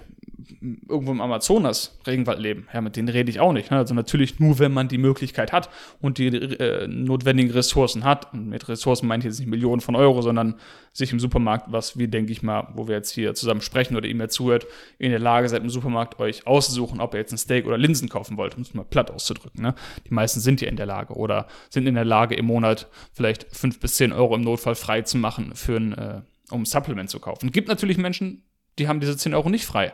[0.87, 2.67] irgendwo im Amazonas Regenwald leben.
[2.73, 3.71] Ja, mit denen rede ich auch nicht.
[3.71, 3.77] Ne?
[3.77, 5.69] Also natürlich nur, wenn man die Möglichkeit hat
[6.01, 8.33] und die äh, notwendigen Ressourcen hat.
[8.33, 10.55] Und mit Ressourcen meine ich jetzt nicht Millionen von Euro, sondern
[10.93, 14.07] sich im Supermarkt, was wir, denke ich mal, wo wir jetzt hier zusammen sprechen oder
[14.07, 17.37] ihr mir zuhört, in der Lage seid, im Supermarkt euch auszusuchen, ob ihr jetzt ein
[17.37, 19.61] Steak oder Linsen kaufen wollt, um es mal platt auszudrücken.
[19.61, 19.75] Ne?
[20.07, 23.47] Die meisten sind ja in der Lage oder sind in der Lage, im Monat vielleicht
[23.55, 26.21] fünf bis zehn Euro im Notfall frei zu machen, für ein, äh,
[26.51, 27.51] um ein Supplement zu kaufen.
[27.51, 28.43] Gibt natürlich Menschen,
[28.79, 29.93] die haben diese 10 Euro nicht frei.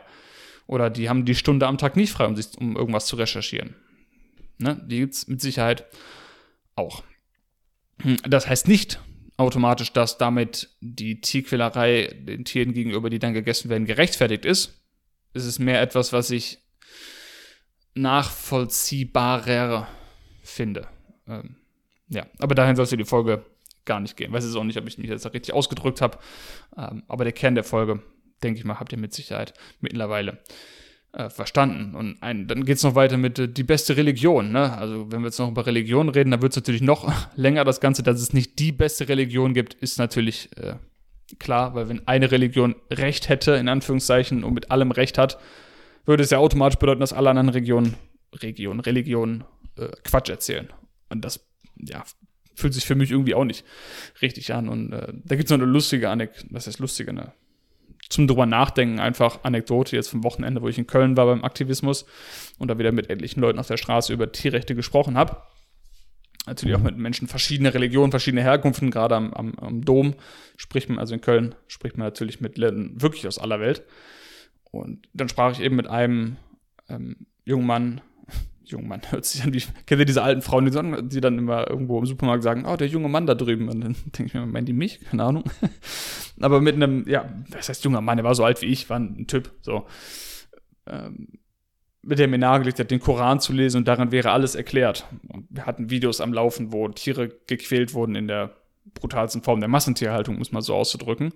[0.66, 3.76] Oder die haben die Stunde am Tag nicht frei, um, sich, um irgendwas zu recherchieren.
[4.58, 4.82] Ne?
[4.86, 5.84] Die gibt es mit Sicherheit
[6.74, 7.04] auch.
[8.28, 9.00] Das heißt nicht
[9.36, 14.82] automatisch, dass damit die Tierquälerei den Tieren gegenüber, die dann gegessen werden, gerechtfertigt ist.
[15.34, 16.58] Es ist mehr etwas, was ich
[17.94, 19.88] nachvollziehbarer
[20.42, 20.88] finde.
[21.26, 21.56] Ähm,
[22.08, 23.44] ja, aber dahin sollst du die Folge
[23.84, 24.32] gar nicht gehen.
[24.32, 26.18] Weiß es auch nicht, ob ich mich jetzt richtig ausgedrückt habe.
[26.76, 28.02] Ähm, aber der Kern der Folge
[28.42, 30.38] denke ich mal, habt ihr mit Sicherheit mittlerweile
[31.12, 31.94] äh, verstanden.
[31.94, 34.52] Und ein, dann geht es noch weiter mit äh, die beste Religion.
[34.52, 34.76] Ne?
[34.76, 37.64] Also wenn wir jetzt noch über Religion reden, dann wird es natürlich noch länger.
[37.64, 40.74] Das Ganze, dass es nicht die beste Religion gibt, ist natürlich äh,
[41.38, 45.38] klar, weil wenn eine Religion Recht hätte, in Anführungszeichen, und mit allem Recht hat,
[46.04, 47.94] würde es ja automatisch bedeuten, dass alle anderen Regionen,
[48.34, 49.44] Regionen, Religionen
[49.76, 50.68] äh, Quatsch erzählen.
[51.08, 51.44] Und das,
[51.76, 52.04] ja,
[52.54, 53.64] fühlt sich für mich irgendwie auch nicht
[54.22, 54.68] richtig an.
[54.68, 57.32] Und äh, da gibt es noch eine lustige Anekdote, was heißt lustige, ne?
[58.08, 62.06] Zum drüber nachdenken einfach Anekdote jetzt vom Wochenende, wo ich in Köln war beim Aktivismus
[62.58, 65.42] und da wieder mit etlichen Leuten auf der Straße über Tierrechte gesprochen habe.
[66.46, 70.14] Natürlich auch mit Menschen verschiedener Religionen, verschiedener Herkunften, gerade am, am, am, Dom
[70.56, 73.82] spricht man, also in Köln spricht man natürlich mit Leuten wirklich aus aller Welt.
[74.70, 76.36] Und dann sprach ich eben mit einem
[76.88, 78.00] ähm, jungen Mann,
[78.66, 81.38] junger Mann, hört sich an wie, kennt ihr diese alten Frauen, die, sagen, die dann
[81.38, 83.68] immer irgendwo im Supermarkt sagen, oh, der junge Mann da drüben.
[83.68, 85.00] Und dann denke ich mir, meinen die mich?
[85.00, 85.44] Keine Ahnung.
[86.40, 88.98] Aber mit einem, ja, was heißt junger Mann, der war so alt wie ich, war
[88.98, 89.86] ein Typ, so.
[90.86, 91.28] Ähm,
[92.02, 95.06] mit dem mir nahegelegt hat, den Koran zu lesen und daran wäre alles erklärt.
[95.28, 98.54] Und wir hatten Videos am Laufen, wo Tiere gequält wurden in der
[98.94, 101.32] brutalsten Form der Massentierhaltung, muss man so auszudrücken.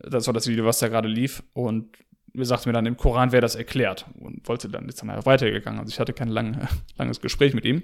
[0.00, 1.42] Das war das Video, was da gerade lief.
[1.54, 1.96] Und
[2.32, 5.80] mir sagte mir dann, im Koran wäre das erklärt und wollte dann, ist dann weitergegangen.
[5.80, 7.82] Also ich hatte kein lang, langes Gespräch mit ihm.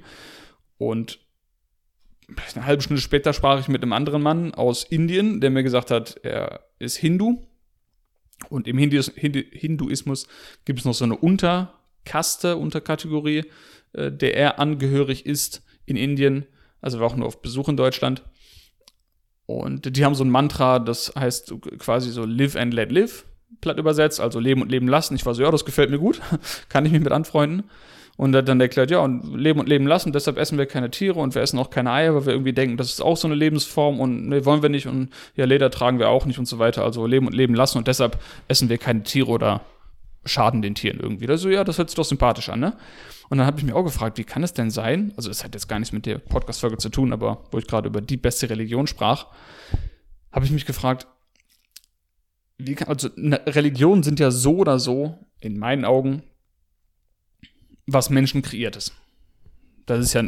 [0.78, 1.18] Und
[2.54, 5.90] eine halbe Stunde später sprach ich mit einem anderen Mann aus Indien, der mir gesagt
[5.90, 7.46] hat, er ist Hindu.
[8.50, 10.26] Und im Hindus, Hinduismus
[10.64, 13.44] gibt es noch so eine Unterkaste, Unterkategorie,
[13.92, 16.46] äh, der er angehörig ist in Indien.
[16.80, 18.22] Also war auch nur auf Besuch in Deutschland.
[19.46, 23.24] Und die haben so ein Mantra, das heißt quasi so live and let live
[23.61, 25.14] platt übersetzt, also leben und leben lassen.
[25.14, 26.20] Ich war so, ja, das gefällt mir gut,
[26.68, 27.64] kann ich mich mit anfreunden.
[28.16, 30.90] Und er hat dann erklärt, ja, und leben und leben lassen, deshalb essen wir keine
[30.90, 33.28] Tiere und wir essen auch keine Eier, weil wir irgendwie denken, das ist auch so
[33.28, 36.46] eine Lebensform und ne, wollen wir nicht und ja, Leder tragen wir auch nicht und
[36.46, 36.82] so weiter.
[36.82, 39.61] Also leben und leben lassen und deshalb essen wir keine Tiere oder
[40.24, 41.28] schaden den Tieren irgendwie.
[41.28, 42.76] Also ja, das hört sich doch sympathisch an, ne?
[43.28, 45.54] Und dann habe ich mich auch gefragt, wie kann es denn sein, also das hat
[45.54, 48.48] jetzt gar nichts mit der Podcast-Folge zu tun, aber wo ich gerade über die beste
[48.48, 49.26] Religion sprach,
[50.32, 51.06] habe ich mich gefragt,
[52.77, 56.23] kann, also Religionen sind ja so oder so, in meinen Augen,
[57.87, 58.95] was Menschen kreiert ist.
[59.85, 60.25] Das ist ja,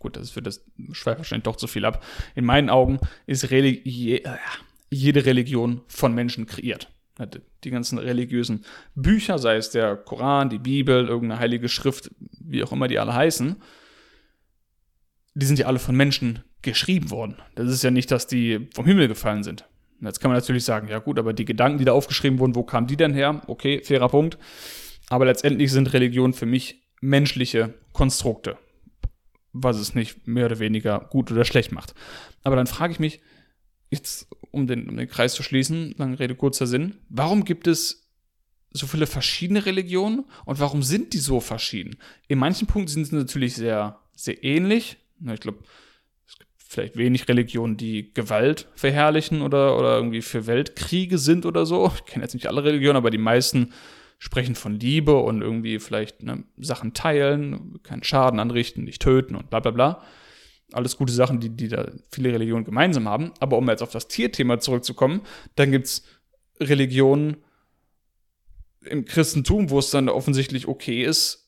[0.00, 2.04] gut, das wird das schweift wahrscheinlich doch zu viel ab.
[2.34, 4.36] In meinen Augen ist Religi äh,
[4.90, 6.90] jede Religion von Menschen kreiert.
[7.64, 12.70] Die ganzen religiösen Bücher, sei es der Koran, die Bibel, irgendeine heilige Schrift, wie auch
[12.70, 13.56] immer die alle heißen,
[15.34, 17.36] die sind ja alle von Menschen geschrieben worden.
[17.56, 19.67] Das ist ja nicht, dass die vom Himmel gefallen sind.
[20.00, 22.62] Jetzt kann man natürlich sagen, ja gut, aber die Gedanken, die da aufgeschrieben wurden, wo
[22.62, 23.42] kamen die denn her?
[23.46, 24.38] Okay, fairer Punkt.
[25.08, 28.58] Aber letztendlich sind Religionen für mich menschliche Konstrukte,
[29.52, 31.94] was es nicht mehr oder weniger gut oder schlecht macht.
[32.44, 33.20] Aber dann frage ich mich,
[33.90, 38.08] jetzt um den, um den Kreis zu schließen, lange Rede, kurzer Sinn, warum gibt es
[38.70, 41.96] so viele verschiedene Religionen und warum sind die so verschieden?
[42.26, 44.98] In manchen Punkten sind sie natürlich sehr, sehr ähnlich.
[45.32, 45.60] Ich glaube,
[46.68, 51.90] vielleicht wenig Religionen, die Gewalt verherrlichen oder, oder irgendwie für Weltkriege sind oder so.
[51.94, 53.72] Ich kenne jetzt nicht alle Religionen, aber die meisten
[54.18, 59.48] sprechen von Liebe und irgendwie vielleicht ne, Sachen teilen, keinen Schaden anrichten, nicht töten und
[59.48, 60.02] bla bla bla.
[60.72, 63.32] Alles gute Sachen, die, die da viele Religionen gemeinsam haben.
[63.40, 65.22] Aber um jetzt auf das Tierthema zurückzukommen,
[65.56, 66.04] dann gibt es
[66.60, 67.38] Religionen
[68.84, 71.47] im Christentum, wo es dann offensichtlich okay ist,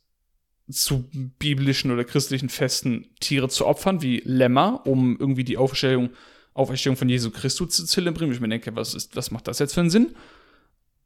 [0.71, 6.11] zu biblischen oder christlichen Festen Tiere zu opfern, wie Lämmer, um irgendwie die Auferstehung,
[6.55, 8.33] Auferstehung von Jesu Christus zu zelebrieren.
[8.33, 10.15] Ich mir denke, was, ist, was macht das jetzt für einen Sinn?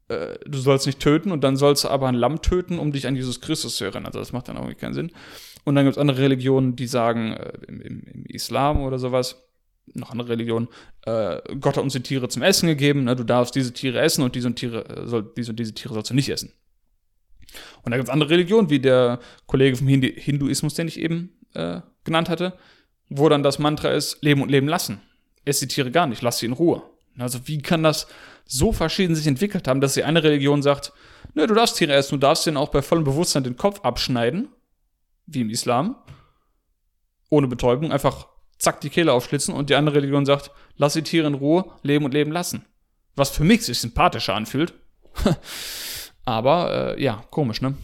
[0.07, 3.07] Äh, du sollst nicht töten und dann sollst du aber ein Lamm töten, um dich
[3.07, 4.05] an Jesus Christus zu erinnern.
[4.05, 5.11] Also das macht dann auch irgendwie keinen Sinn.
[5.63, 9.43] Und dann gibt es andere Religionen, die sagen, äh, im, im, im, Islam oder sowas,
[9.93, 10.67] noch andere Religionen,
[11.05, 13.15] äh, Gott hat uns die Tiere zum Essen gegeben, ne?
[13.15, 15.93] du darfst diese Tiere essen und diese und, Tiere, äh, soll, diese, und diese Tiere
[15.93, 16.51] sollst du nicht essen.
[17.83, 21.81] Und da gibt es andere Religionen, wie der Kollege vom Hinduismus, den ich eben äh,
[22.03, 22.53] genannt hatte,
[23.09, 25.01] wo dann das Mantra ist, leben und leben lassen.
[25.45, 26.83] Ess die Tiere gar nicht, lass sie in Ruhe.
[27.17, 28.07] Also wie kann das
[28.45, 30.91] so verschieden sich entwickelt haben, dass die eine Religion sagt,
[31.33, 34.49] ne, du darfst Tiere essen, du darfst denen auch bei vollem Bewusstsein den Kopf abschneiden,
[35.25, 35.95] wie im Islam,
[37.29, 41.27] ohne Betäubung, einfach zack die Kehle aufschlitzen und die andere Religion sagt, lass die Tiere
[41.27, 42.65] in Ruhe, leben und leben lassen.
[43.15, 44.73] Was für mich sich sympathischer anfühlt.
[46.25, 47.75] Aber äh, ja, komisch, ne?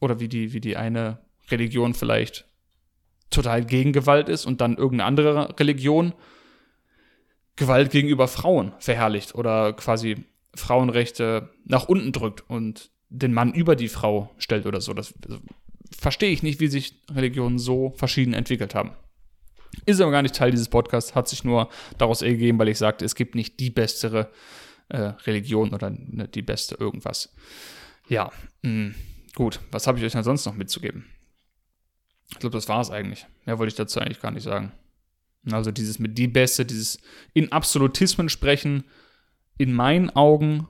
[0.00, 1.18] Oder wie die, wie die eine
[1.50, 2.46] Religion vielleicht
[3.30, 6.14] total gegen Gewalt ist und dann irgendeine andere Religion
[7.56, 13.88] Gewalt gegenüber Frauen verherrlicht oder quasi Frauenrechte nach unten drückt und den Mann über die
[13.88, 14.92] Frau stellt oder so.
[14.92, 15.14] Das
[15.96, 18.92] verstehe ich nicht, wie sich Religionen so verschieden entwickelt haben.
[19.86, 21.68] Ist aber gar nicht Teil dieses Podcasts, hat sich nur
[21.98, 26.42] daraus ergeben, weil ich sagte, es gibt nicht die bessere äh, Religion oder ne, die
[26.42, 27.34] beste irgendwas.
[28.08, 28.30] Ja,
[28.62, 28.94] mh, hm,
[29.34, 29.60] gut.
[29.70, 31.06] Was habe ich euch denn sonst noch mitzugeben?
[32.30, 33.26] Ich glaube, das war es eigentlich.
[33.44, 34.72] Mehr wollte ich dazu eigentlich gar nicht sagen.
[35.50, 36.98] Also dieses mit die Beste, dieses
[37.32, 38.84] in Absolutismen sprechen,
[39.58, 40.68] in meinen Augen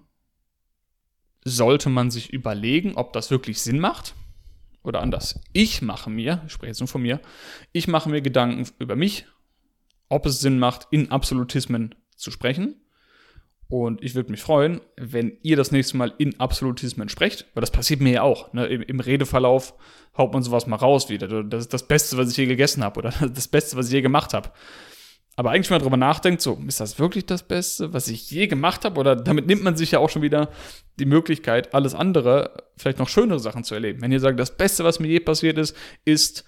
[1.44, 4.14] sollte man sich überlegen, ob das wirklich Sinn macht.
[4.82, 5.40] Oder anders.
[5.54, 7.20] Ich mache mir, ich spreche jetzt nur von mir,
[7.72, 9.26] ich mache mir Gedanken über mich,
[10.10, 12.76] ob es Sinn macht, in Absolutismen zu sprechen.
[13.68, 17.70] Und ich würde mich freuen, wenn ihr das nächste Mal in Absolutismen sprecht, weil das
[17.70, 18.52] passiert mir ja auch.
[18.52, 18.66] Ne?
[18.66, 19.74] Im, Im, Redeverlauf
[20.16, 21.42] haut man sowas mal raus wieder.
[21.44, 24.02] Das ist das Beste, was ich je gegessen habe oder das Beste, was ich je
[24.02, 24.50] gemacht habe.
[25.36, 28.46] Aber eigentlich, wenn man darüber nachdenkt, so, ist das wirklich das Beste, was ich je
[28.46, 29.00] gemacht habe?
[29.00, 30.50] Oder damit nimmt man sich ja auch schon wieder
[31.00, 34.00] die Möglichkeit, alles andere, vielleicht noch schönere Sachen zu erleben.
[34.00, 36.44] Wenn ihr sagt, das Beste, was mir je passiert ist, ist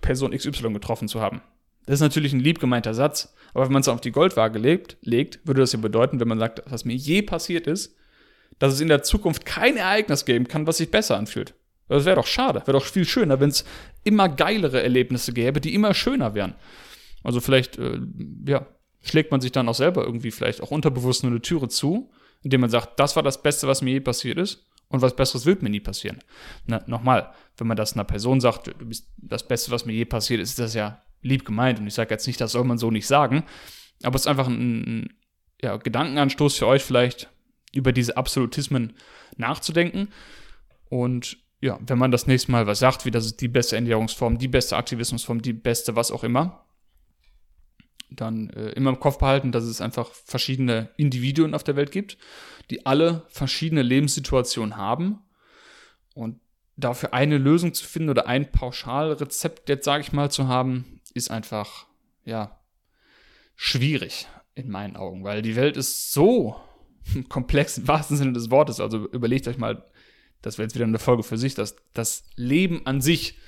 [0.00, 1.42] Person XY getroffen zu haben.
[1.88, 4.98] Das ist natürlich ein lieb gemeinter Satz, aber wenn man es auf die Goldwaage legt,
[5.00, 7.96] legt, würde das ja bedeuten, wenn man sagt, was mir je passiert ist,
[8.58, 11.54] dass es in der Zukunft kein Ereignis geben kann, was sich besser anfühlt.
[11.88, 12.60] Das wäre doch schade.
[12.66, 13.64] Wäre doch viel schöner, wenn es
[14.04, 16.56] immer geilere Erlebnisse gäbe, die immer schöner wären.
[17.24, 17.98] Also vielleicht, äh,
[18.46, 18.66] ja,
[19.00, 22.10] schlägt man sich dann auch selber irgendwie vielleicht auch unterbewusst nur eine Türe zu,
[22.42, 24.66] indem man sagt, das war das Beste, was mir je passiert ist.
[24.90, 26.18] Und was Besseres wird mir nie passieren.
[26.66, 30.04] Na, nochmal, wenn man das einer Person sagt, du bist das Beste, was mir je
[30.04, 31.78] passiert ist, ist das ja lieb gemeint.
[31.78, 33.44] Und ich sage jetzt nicht, das soll man so nicht sagen.
[34.02, 35.14] Aber es ist einfach ein,
[35.60, 37.28] ja, Gedankenanstoß für euch, vielleicht
[37.72, 38.94] über diese Absolutismen
[39.36, 40.08] nachzudenken.
[40.88, 44.38] Und ja, wenn man das nächste Mal was sagt, wie das ist die beste Ernährungsform,
[44.38, 46.64] die beste Aktivismusform, die beste was auch immer,
[48.10, 52.16] dann äh, immer im Kopf behalten, dass es einfach verschiedene Individuen auf der Welt gibt,
[52.70, 55.20] die alle verschiedene Lebenssituationen haben.
[56.14, 56.40] Und
[56.76, 61.30] dafür eine Lösung zu finden oder ein Pauschalrezept, jetzt sage ich mal, zu haben, ist
[61.30, 61.86] einfach,
[62.24, 62.58] ja,
[63.56, 66.56] schwierig in meinen Augen, weil die Welt ist so
[67.28, 68.80] komplex im wahrsten Sinne des Wortes.
[68.80, 69.84] Also überlegt euch mal,
[70.42, 73.38] das wäre jetzt wieder eine Folge für sich, dass das Leben an sich,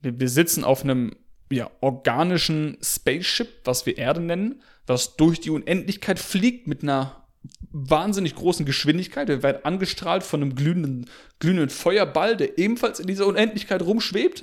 [0.00, 1.16] wir, wir sitzen auf einem
[1.50, 7.26] ja, organischen Spaceship, was wir Erde nennen, was durch die Unendlichkeit fliegt mit einer
[7.70, 9.28] wahnsinnig großen Geschwindigkeit.
[9.28, 14.42] Wir werden angestrahlt von einem glühenden, glühenden Feuerball, der ebenfalls in dieser Unendlichkeit rumschwebt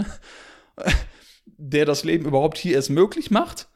[1.58, 3.68] der das Leben überhaupt hier erst möglich macht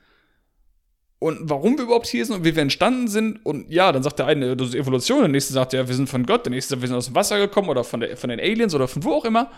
[1.20, 3.46] und warum wir überhaupt hier sind und wie wir entstanden sind.
[3.46, 6.10] Und ja, dann sagt der eine, das ist Evolution, der nächste sagt, ja, wir sind
[6.10, 8.30] von Gott, der nächste sagt, wir sind aus dem Wasser gekommen oder von, der, von
[8.30, 9.52] den Aliens oder von wo auch immer.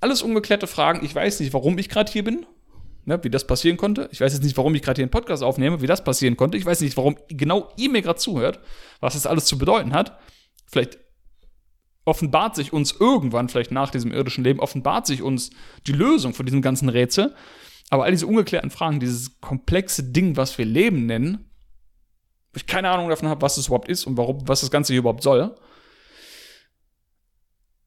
[0.00, 1.04] Alles ungeklärte Fragen.
[1.04, 2.46] Ich weiß nicht, warum ich gerade hier bin.
[3.04, 4.08] ne, wie das passieren konnte.
[4.12, 6.56] Ich weiß jetzt nicht, warum ich gerade hier einen Podcast aufnehme, wie das passieren konnte.
[6.56, 8.60] Ich weiß nicht, warum genau ihr mir gerade zuhört,
[9.00, 10.18] was das alles zu bedeuten hat.
[10.70, 10.98] Vielleicht
[12.04, 15.50] offenbart sich uns irgendwann, vielleicht nach diesem irdischen Leben, offenbart sich uns
[15.86, 17.34] die Lösung von diesem ganzen Rätsel.
[17.90, 21.50] Aber all diese ungeklärten Fragen, dieses komplexe Ding, was wir Leben nennen,
[22.52, 24.92] wo ich keine Ahnung davon habe, was es überhaupt ist und warum, was das Ganze
[24.92, 25.54] hier überhaupt soll.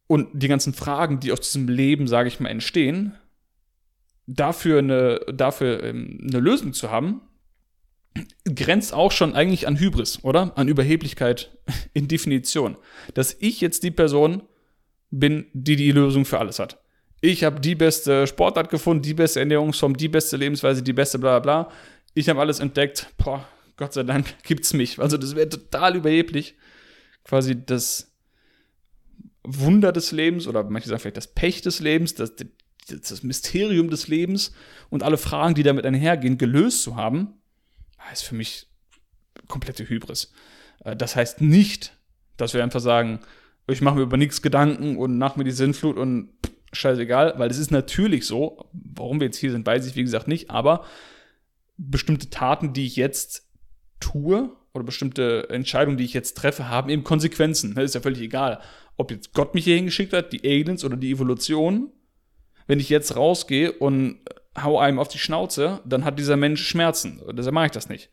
[0.08, 3.15] Und die ganzen Fragen, die aus diesem Leben, sage ich mal, entstehen,
[4.28, 7.21] dafür eine, dafür ähm, eine Lösung zu haben,
[8.45, 10.58] grenzt auch schon eigentlich an Hybris, oder?
[10.58, 11.58] An Überheblichkeit
[11.93, 12.78] in Definition.
[13.13, 14.43] Dass ich jetzt die Person
[15.12, 16.82] bin, die die Lösung für alles hat.
[17.21, 21.39] Ich habe die beste Sportart gefunden, die beste Ernährungsform, die beste Lebensweise, die beste bla
[21.39, 21.71] bla.
[22.13, 23.08] Ich habe alles entdeckt.
[23.17, 23.47] Boah,
[23.78, 24.99] Gott sei Dank gibt's mich.
[24.99, 26.56] Also das wäre total überheblich.
[27.23, 28.12] Quasi das
[29.43, 32.34] Wunder des Lebens oder manche sagen vielleicht das Pech des Lebens, das,
[32.88, 34.54] das Mysterium des Lebens
[34.89, 37.34] und alle Fragen, die damit einhergehen, gelöst zu haben,
[38.12, 38.68] ist für mich
[39.48, 40.32] komplette Hybris.
[40.84, 41.98] Äh, das heißt nicht,
[42.38, 43.20] dass wir einfach sagen,
[43.68, 46.30] ich mache mir über nichts Gedanken und nach mir die Sinnflut und
[46.72, 50.28] scheißegal, weil es ist natürlich so, warum wir jetzt hier sind, weiß ich wie gesagt
[50.28, 50.86] nicht, aber
[51.78, 53.48] bestimmte Taten, die ich jetzt
[54.00, 57.76] tue oder bestimmte Entscheidungen, die ich jetzt treffe, haben eben Konsequenzen.
[57.76, 58.62] Das ist ja völlig egal,
[58.98, 61.91] ob jetzt Gott mich hier hingeschickt hat, die Aliens oder die Evolution.
[62.68, 64.20] Wenn ich jetzt rausgehe und
[64.62, 67.22] hau einem auf die Schnauze, dann hat dieser Mensch Schmerzen.
[67.34, 68.10] Deshalb mache ich das nicht.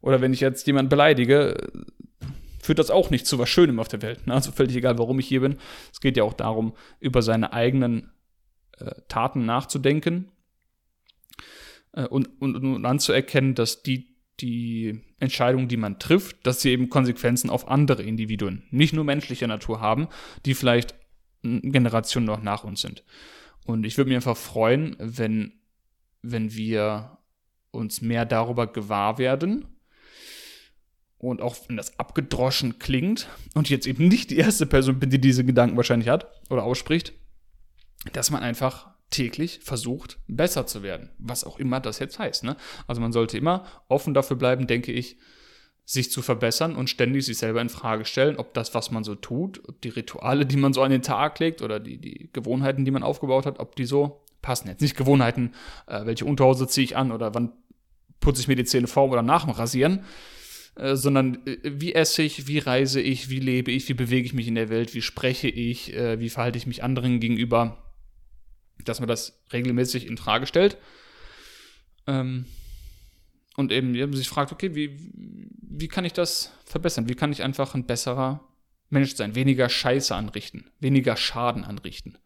[0.00, 1.56] Oder wenn ich jetzt jemanden beleidige,
[2.60, 4.20] führt das auch nicht zu was Schönem auf der Welt.
[4.26, 5.56] Also völlig egal, warum ich hier bin.
[5.92, 8.10] Es geht ja auch darum, über seine eigenen
[8.78, 10.30] äh, Taten nachzudenken
[11.92, 16.90] äh, und, und, und anzuerkennen, dass die, die Entscheidungen, die man trifft, dass sie eben
[16.90, 20.08] Konsequenzen auf andere Individuen, nicht nur menschlicher Natur haben,
[20.44, 20.94] die vielleicht
[21.42, 23.04] Generationen noch nach uns sind.
[23.64, 25.52] Und ich würde mich einfach freuen, wenn
[26.32, 27.18] wenn wir
[27.70, 29.66] uns mehr darüber gewahr werden
[31.18, 35.20] und auch wenn das abgedroschen klingt und jetzt eben nicht die erste Person bin, die
[35.20, 37.12] diese Gedanken wahrscheinlich hat oder ausspricht,
[38.12, 42.44] dass man einfach täglich versucht, besser zu werden, was auch immer das jetzt heißt.
[42.44, 42.56] Ne?
[42.86, 45.16] Also man sollte immer offen dafür bleiben, denke ich,
[45.84, 49.14] sich zu verbessern und ständig sich selber in Frage stellen, ob das, was man so
[49.14, 52.84] tut, ob die Rituale, die man so an den Tag legt oder die, die Gewohnheiten,
[52.84, 54.68] die man aufgebaut hat, ob die so passen.
[54.68, 55.52] Jetzt nicht Gewohnheiten,
[55.88, 57.52] äh, welche Unterhose ziehe ich an oder wann
[58.20, 60.04] putze ich mir die Zähne vor oder nach dem Rasieren,
[60.76, 64.34] äh, sondern äh, wie esse ich, wie reise ich, wie lebe ich, wie bewege ich
[64.34, 67.92] mich in der Welt, wie spreche ich, äh, wie verhalte ich mich anderen gegenüber,
[68.84, 70.78] dass man das regelmäßig in Frage stellt.
[72.06, 72.46] Ähm,
[73.56, 77.08] und eben sich fragt, okay, wie, wie kann ich das verbessern?
[77.08, 78.46] Wie kann ich einfach ein besserer
[78.90, 79.34] Mensch sein?
[79.34, 82.16] Weniger Scheiße anrichten, weniger Schaden anrichten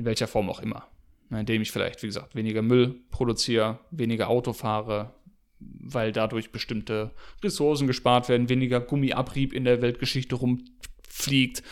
[0.00, 0.88] in welcher Form auch immer.
[1.30, 5.14] Indem ich vielleicht, wie gesagt, weniger Müll produziere, weniger Auto fahre,
[5.60, 7.12] weil dadurch bestimmte
[7.44, 11.62] Ressourcen gespart werden, weniger Gummiabrieb in der Weltgeschichte rumfliegt.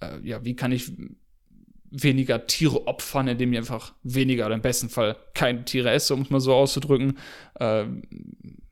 [0.00, 0.92] Äh, ja, wie kann ich
[1.90, 6.22] weniger Tiere opfern, indem ich einfach weniger oder im besten Fall keine Tiere esse, um
[6.22, 7.18] es mal so auszudrücken?
[7.54, 7.86] Äh,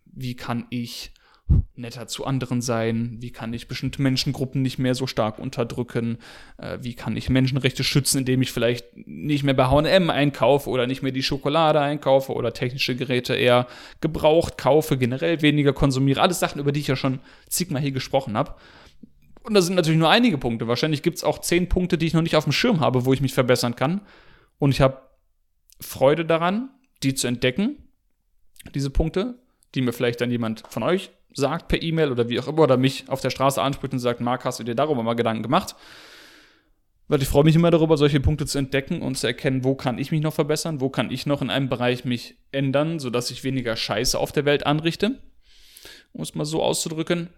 [0.04, 1.12] wie kann ich
[1.74, 3.16] netter zu anderen sein?
[3.20, 6.18] Wie kann ich bestimmte Menschengruppen nicht mehr so stark unterdrücken?
[6.58, 10.86] Äh, wie kann ich Menschenrechte schützen, indem ich vielleicht nicht mehr bei HM einkaufe oder
[10.86, 13.66] nicht mehr die Schokolade einkaufe oder technische Geräte eher
[14.00, 16.20] gebraucht kaufe, generell weniger konsumiere?
[16.20, 18.54] Alles Sachen, über die ich ja schon zigmal hier gesprochen habe.
[19.42, 20.68] Und da sind natürlich nur einige Punkte.
[20.68, 23.12] Wahrscheinlich gibt es auch zehn Punkte, die ich noch nicht auf dem Schirm habe, wo
[23.12, 24.02] ich mich verbessern kann.
[24.58, 25.02] Und ich habe
[25.80, 26.70] Freude daran,
[27.02, 27.76] die zu entdecken,
[28.74, 29.40] diese Punkte,
[29.74, 32.76] die mir vielleicht dann jemand von euch sagt per E-Mail oder wie auch immer oder
[32.76, 35.74] mich auf der Straße anspricht und sagt, Marc, hast du dir darüber mal Gedanken gemacht?
[37.08, 39.98] Weil ich freue mich immer darüber, solche Punkte zu entdecken und zu erkennen, wo kann
[39.98, 43.44] ich mich noch verbessern, wo kann ich noch in einem Bereich mich ändern, sodass ich
[43.44, 45.20] weniger Scheiße auf der Welt anrichte,
[46.12, 47.28] um es mal so auszudrücken.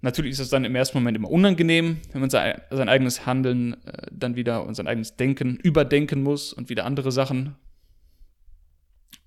[0.00, 4.06] Natürlich ist es dann im ersten Moment immer unangenehm, wenn man sein, eigenes Handeln äh,
[4.12, 7.56] dann wieder und sein eigenes Denken überdenken muss und wieder andere Sachen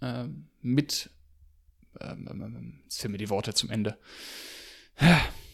[0.02, 0.26] äh,
[0.62, 1.10] mit
[2.00, 3.98] ähm, ähm, ähm, jetzt mir die Worte zum Ende,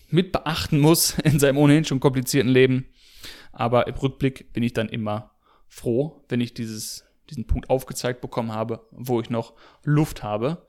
[0.09, 2.87] mit beachten muss in seinem ohnehin schon komplizierten Leben.
[3.51, 5.31] Aber im Rückblick bin ich dann immer
[5.67, 10.67] froh, wenn ich dieses, diesen Punkt aufgezeigt bekommen habe, wo ich noch Luft habe,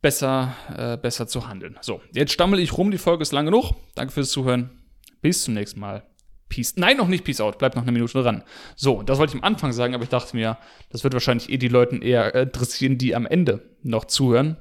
[0.00, 1.76] besser, äh, besser zu handeln.
[1.80, 3.72] So, jetzt stammel ich rum, die Folge ist lang genug.
[3.94, 4.82] Danke fürs Zuhören.
[5.20, 6.06] Bis zum nächsten Mal.
[6.48, 6.76] Peace.
[6.76, 7.58] Nein, noch nicht Peace out.
[7.58, 8.42] Bleibt noch eine Minute dran.
[8.76, 10.58] So, das wollte ich am Anfang sagen, aber ich dachte mir,
[10.90, 14.56] das wird wahrscheinlich eh die Leuten eher interessieren, die am Ende noch zuhören.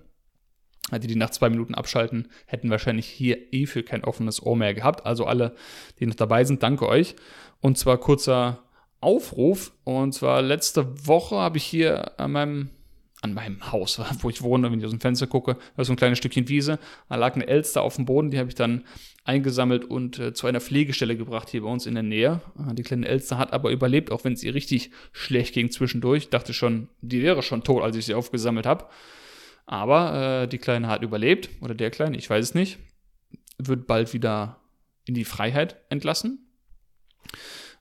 [0.91, 4.73] Die, die nach zwei Minuten abschalten, hätten wahrscheinlich hier eh für kein offenes Ohr mehr
[4.73, 5.05] gehabt.
[5.05, 5.53] Also alle,
[5.99, 7.15] die noch dabei sind, danke euch.
[7.59, 8.63] Und zwar kurzer
[9.01, 9.73] Aufruf.
[9.83, 12.69] Und zwar letzte Woche habe ich hier an meinem,
[13.27, 15.93] an meinem Haus, wo ich wohne, wenn ich aus dem Fenster gucke, da ist so
[15.93, 16.79] ein kleines Stückchen Wiese.
[17.09, 18.85] Da lag eine Elster auf dem Boden, die habe ich dann
[19.23, 22.41] eingesammelt und äh, zu einer Pflegestelle gebracht hier bei uns in der Nähe.
[22.57, 26.23] Äh, die kleine Elster hat aber überlebt, auch wenn es ihr richtig schlecht ging zwischendurch.
[26.23, 28.85] Ich dachte schon, die wäre schon tot, als ich sie aufgesammelt habe.
[29.65, 32.79] Aber äh, die Kleine hat überlebt, oder der Kleine, ich weiß es nicht.
[33.57, 34.61] Wird bald wieder
[35.05, 36.47] in die Freiheit entlassen.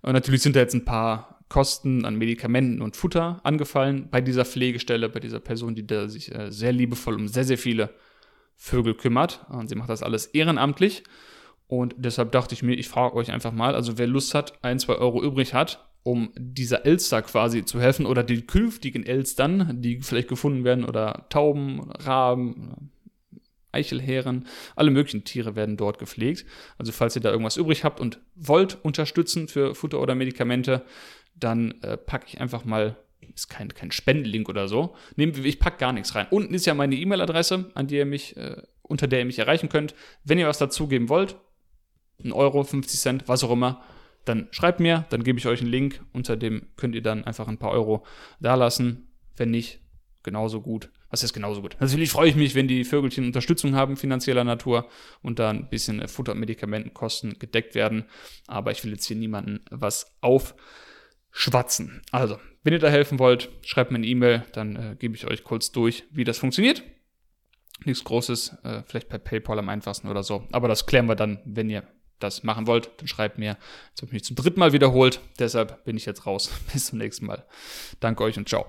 [0.03, 4.45] Und natürlich sind da jetzt ein paar Kosten an Medikamenten und Futter angefallen bei dieser
[4.45, 7.91] Pflegestelle, bei dieser Person, die da sich äh, sehr liebevoll um sehr, sehr viele
[8.57, 9.47] Vögel kümmert.
[9.49, 11.05] Und sie macht das alles ehrenamtlich.
[11.69, 14.79] Und deshalb dachte ich mir, ich frage euch einfach mal, also wer Lust hat, ein,
[14.79, 20.01] zwei Euro übrig hat, um dieser Elster quasi zu helfen oder den künftigen Elstern, die
[20.01, 22.93] vielleicht gefunden werden, oder Tauben, Raben,
[23.73, 26.47] Eichelhären, alle möglichen Tiere werden dort gepflegt.
[26.79, 30.85] Also falls ihr da irgendwas übrig habt und wollt unterstützen für Futter oder Medikamente,
[31.39, 32.97] dann äh, packe ich einfach mal,
[33.35, 36.27] ist kein, kein Spendenlink oder so, Nehmt, ich packe gar nichts rein.
[36.31, 39.69] Unten ist ja meine E-Mail-Adresse, an die ihr mich, äh, unter der ihr mich erreichen
[39.69, 39.95] könnt.
[40.25, 41.37] Wenn ihr was dazugeben wollt,
[42.25, 43.83] ein Euro, 50 Cent, was auch immer,
[44.25, 47.47] dann schreibt mir, dann gebe ich euch einen Link, unter dem könnt ihr dann einfach
[47.49, 48.05] ein paar Euro
[48.41, 49.09] dalassen.
[49.37, 49.81] Wenn nicht,
[50.23, 50.91] genauso gut.
[51.11, 51.77] Was ist genauso gut?
[51.79, 54.89] Natürlich freue ich mich, wenn die Vögelchen Unterstützung haben, finanzieller Natur,
[55.23, 58.07] und da ein bisschen Futter- und Medikamentenkosten gedeckt werden.
[58.49, 60.17] Aber ich will jetzt hier niemanden was
[61.37, 62.03] aufschwatzen.
[62.11, 65.45] Also, wenn ihr da helfen wollt, schreibt mir eine E-Mail, dann äh, gebe ich euch
[65.45, 66.83] kurz durch, wie das funktioniert.
[67.85, 70.49] Nichts Großes, äh, vielleicht per PayPal am einfachsten oder so.
[70.51, 71.83] Aber das klären wir dann, wenn ihr
[72.19, 73.59] das machen wollt, dann schreibt mir.
[73.91, 75.21] Jetzt habe ich mich zum dritten Mal wiederholt.
[75.39, 76.51] Deshalb bin ich jetzt raus.
[76.73, 77.45] Bis zum nächsten Mal.
[78.01, 78.67] Danke euch und ciao.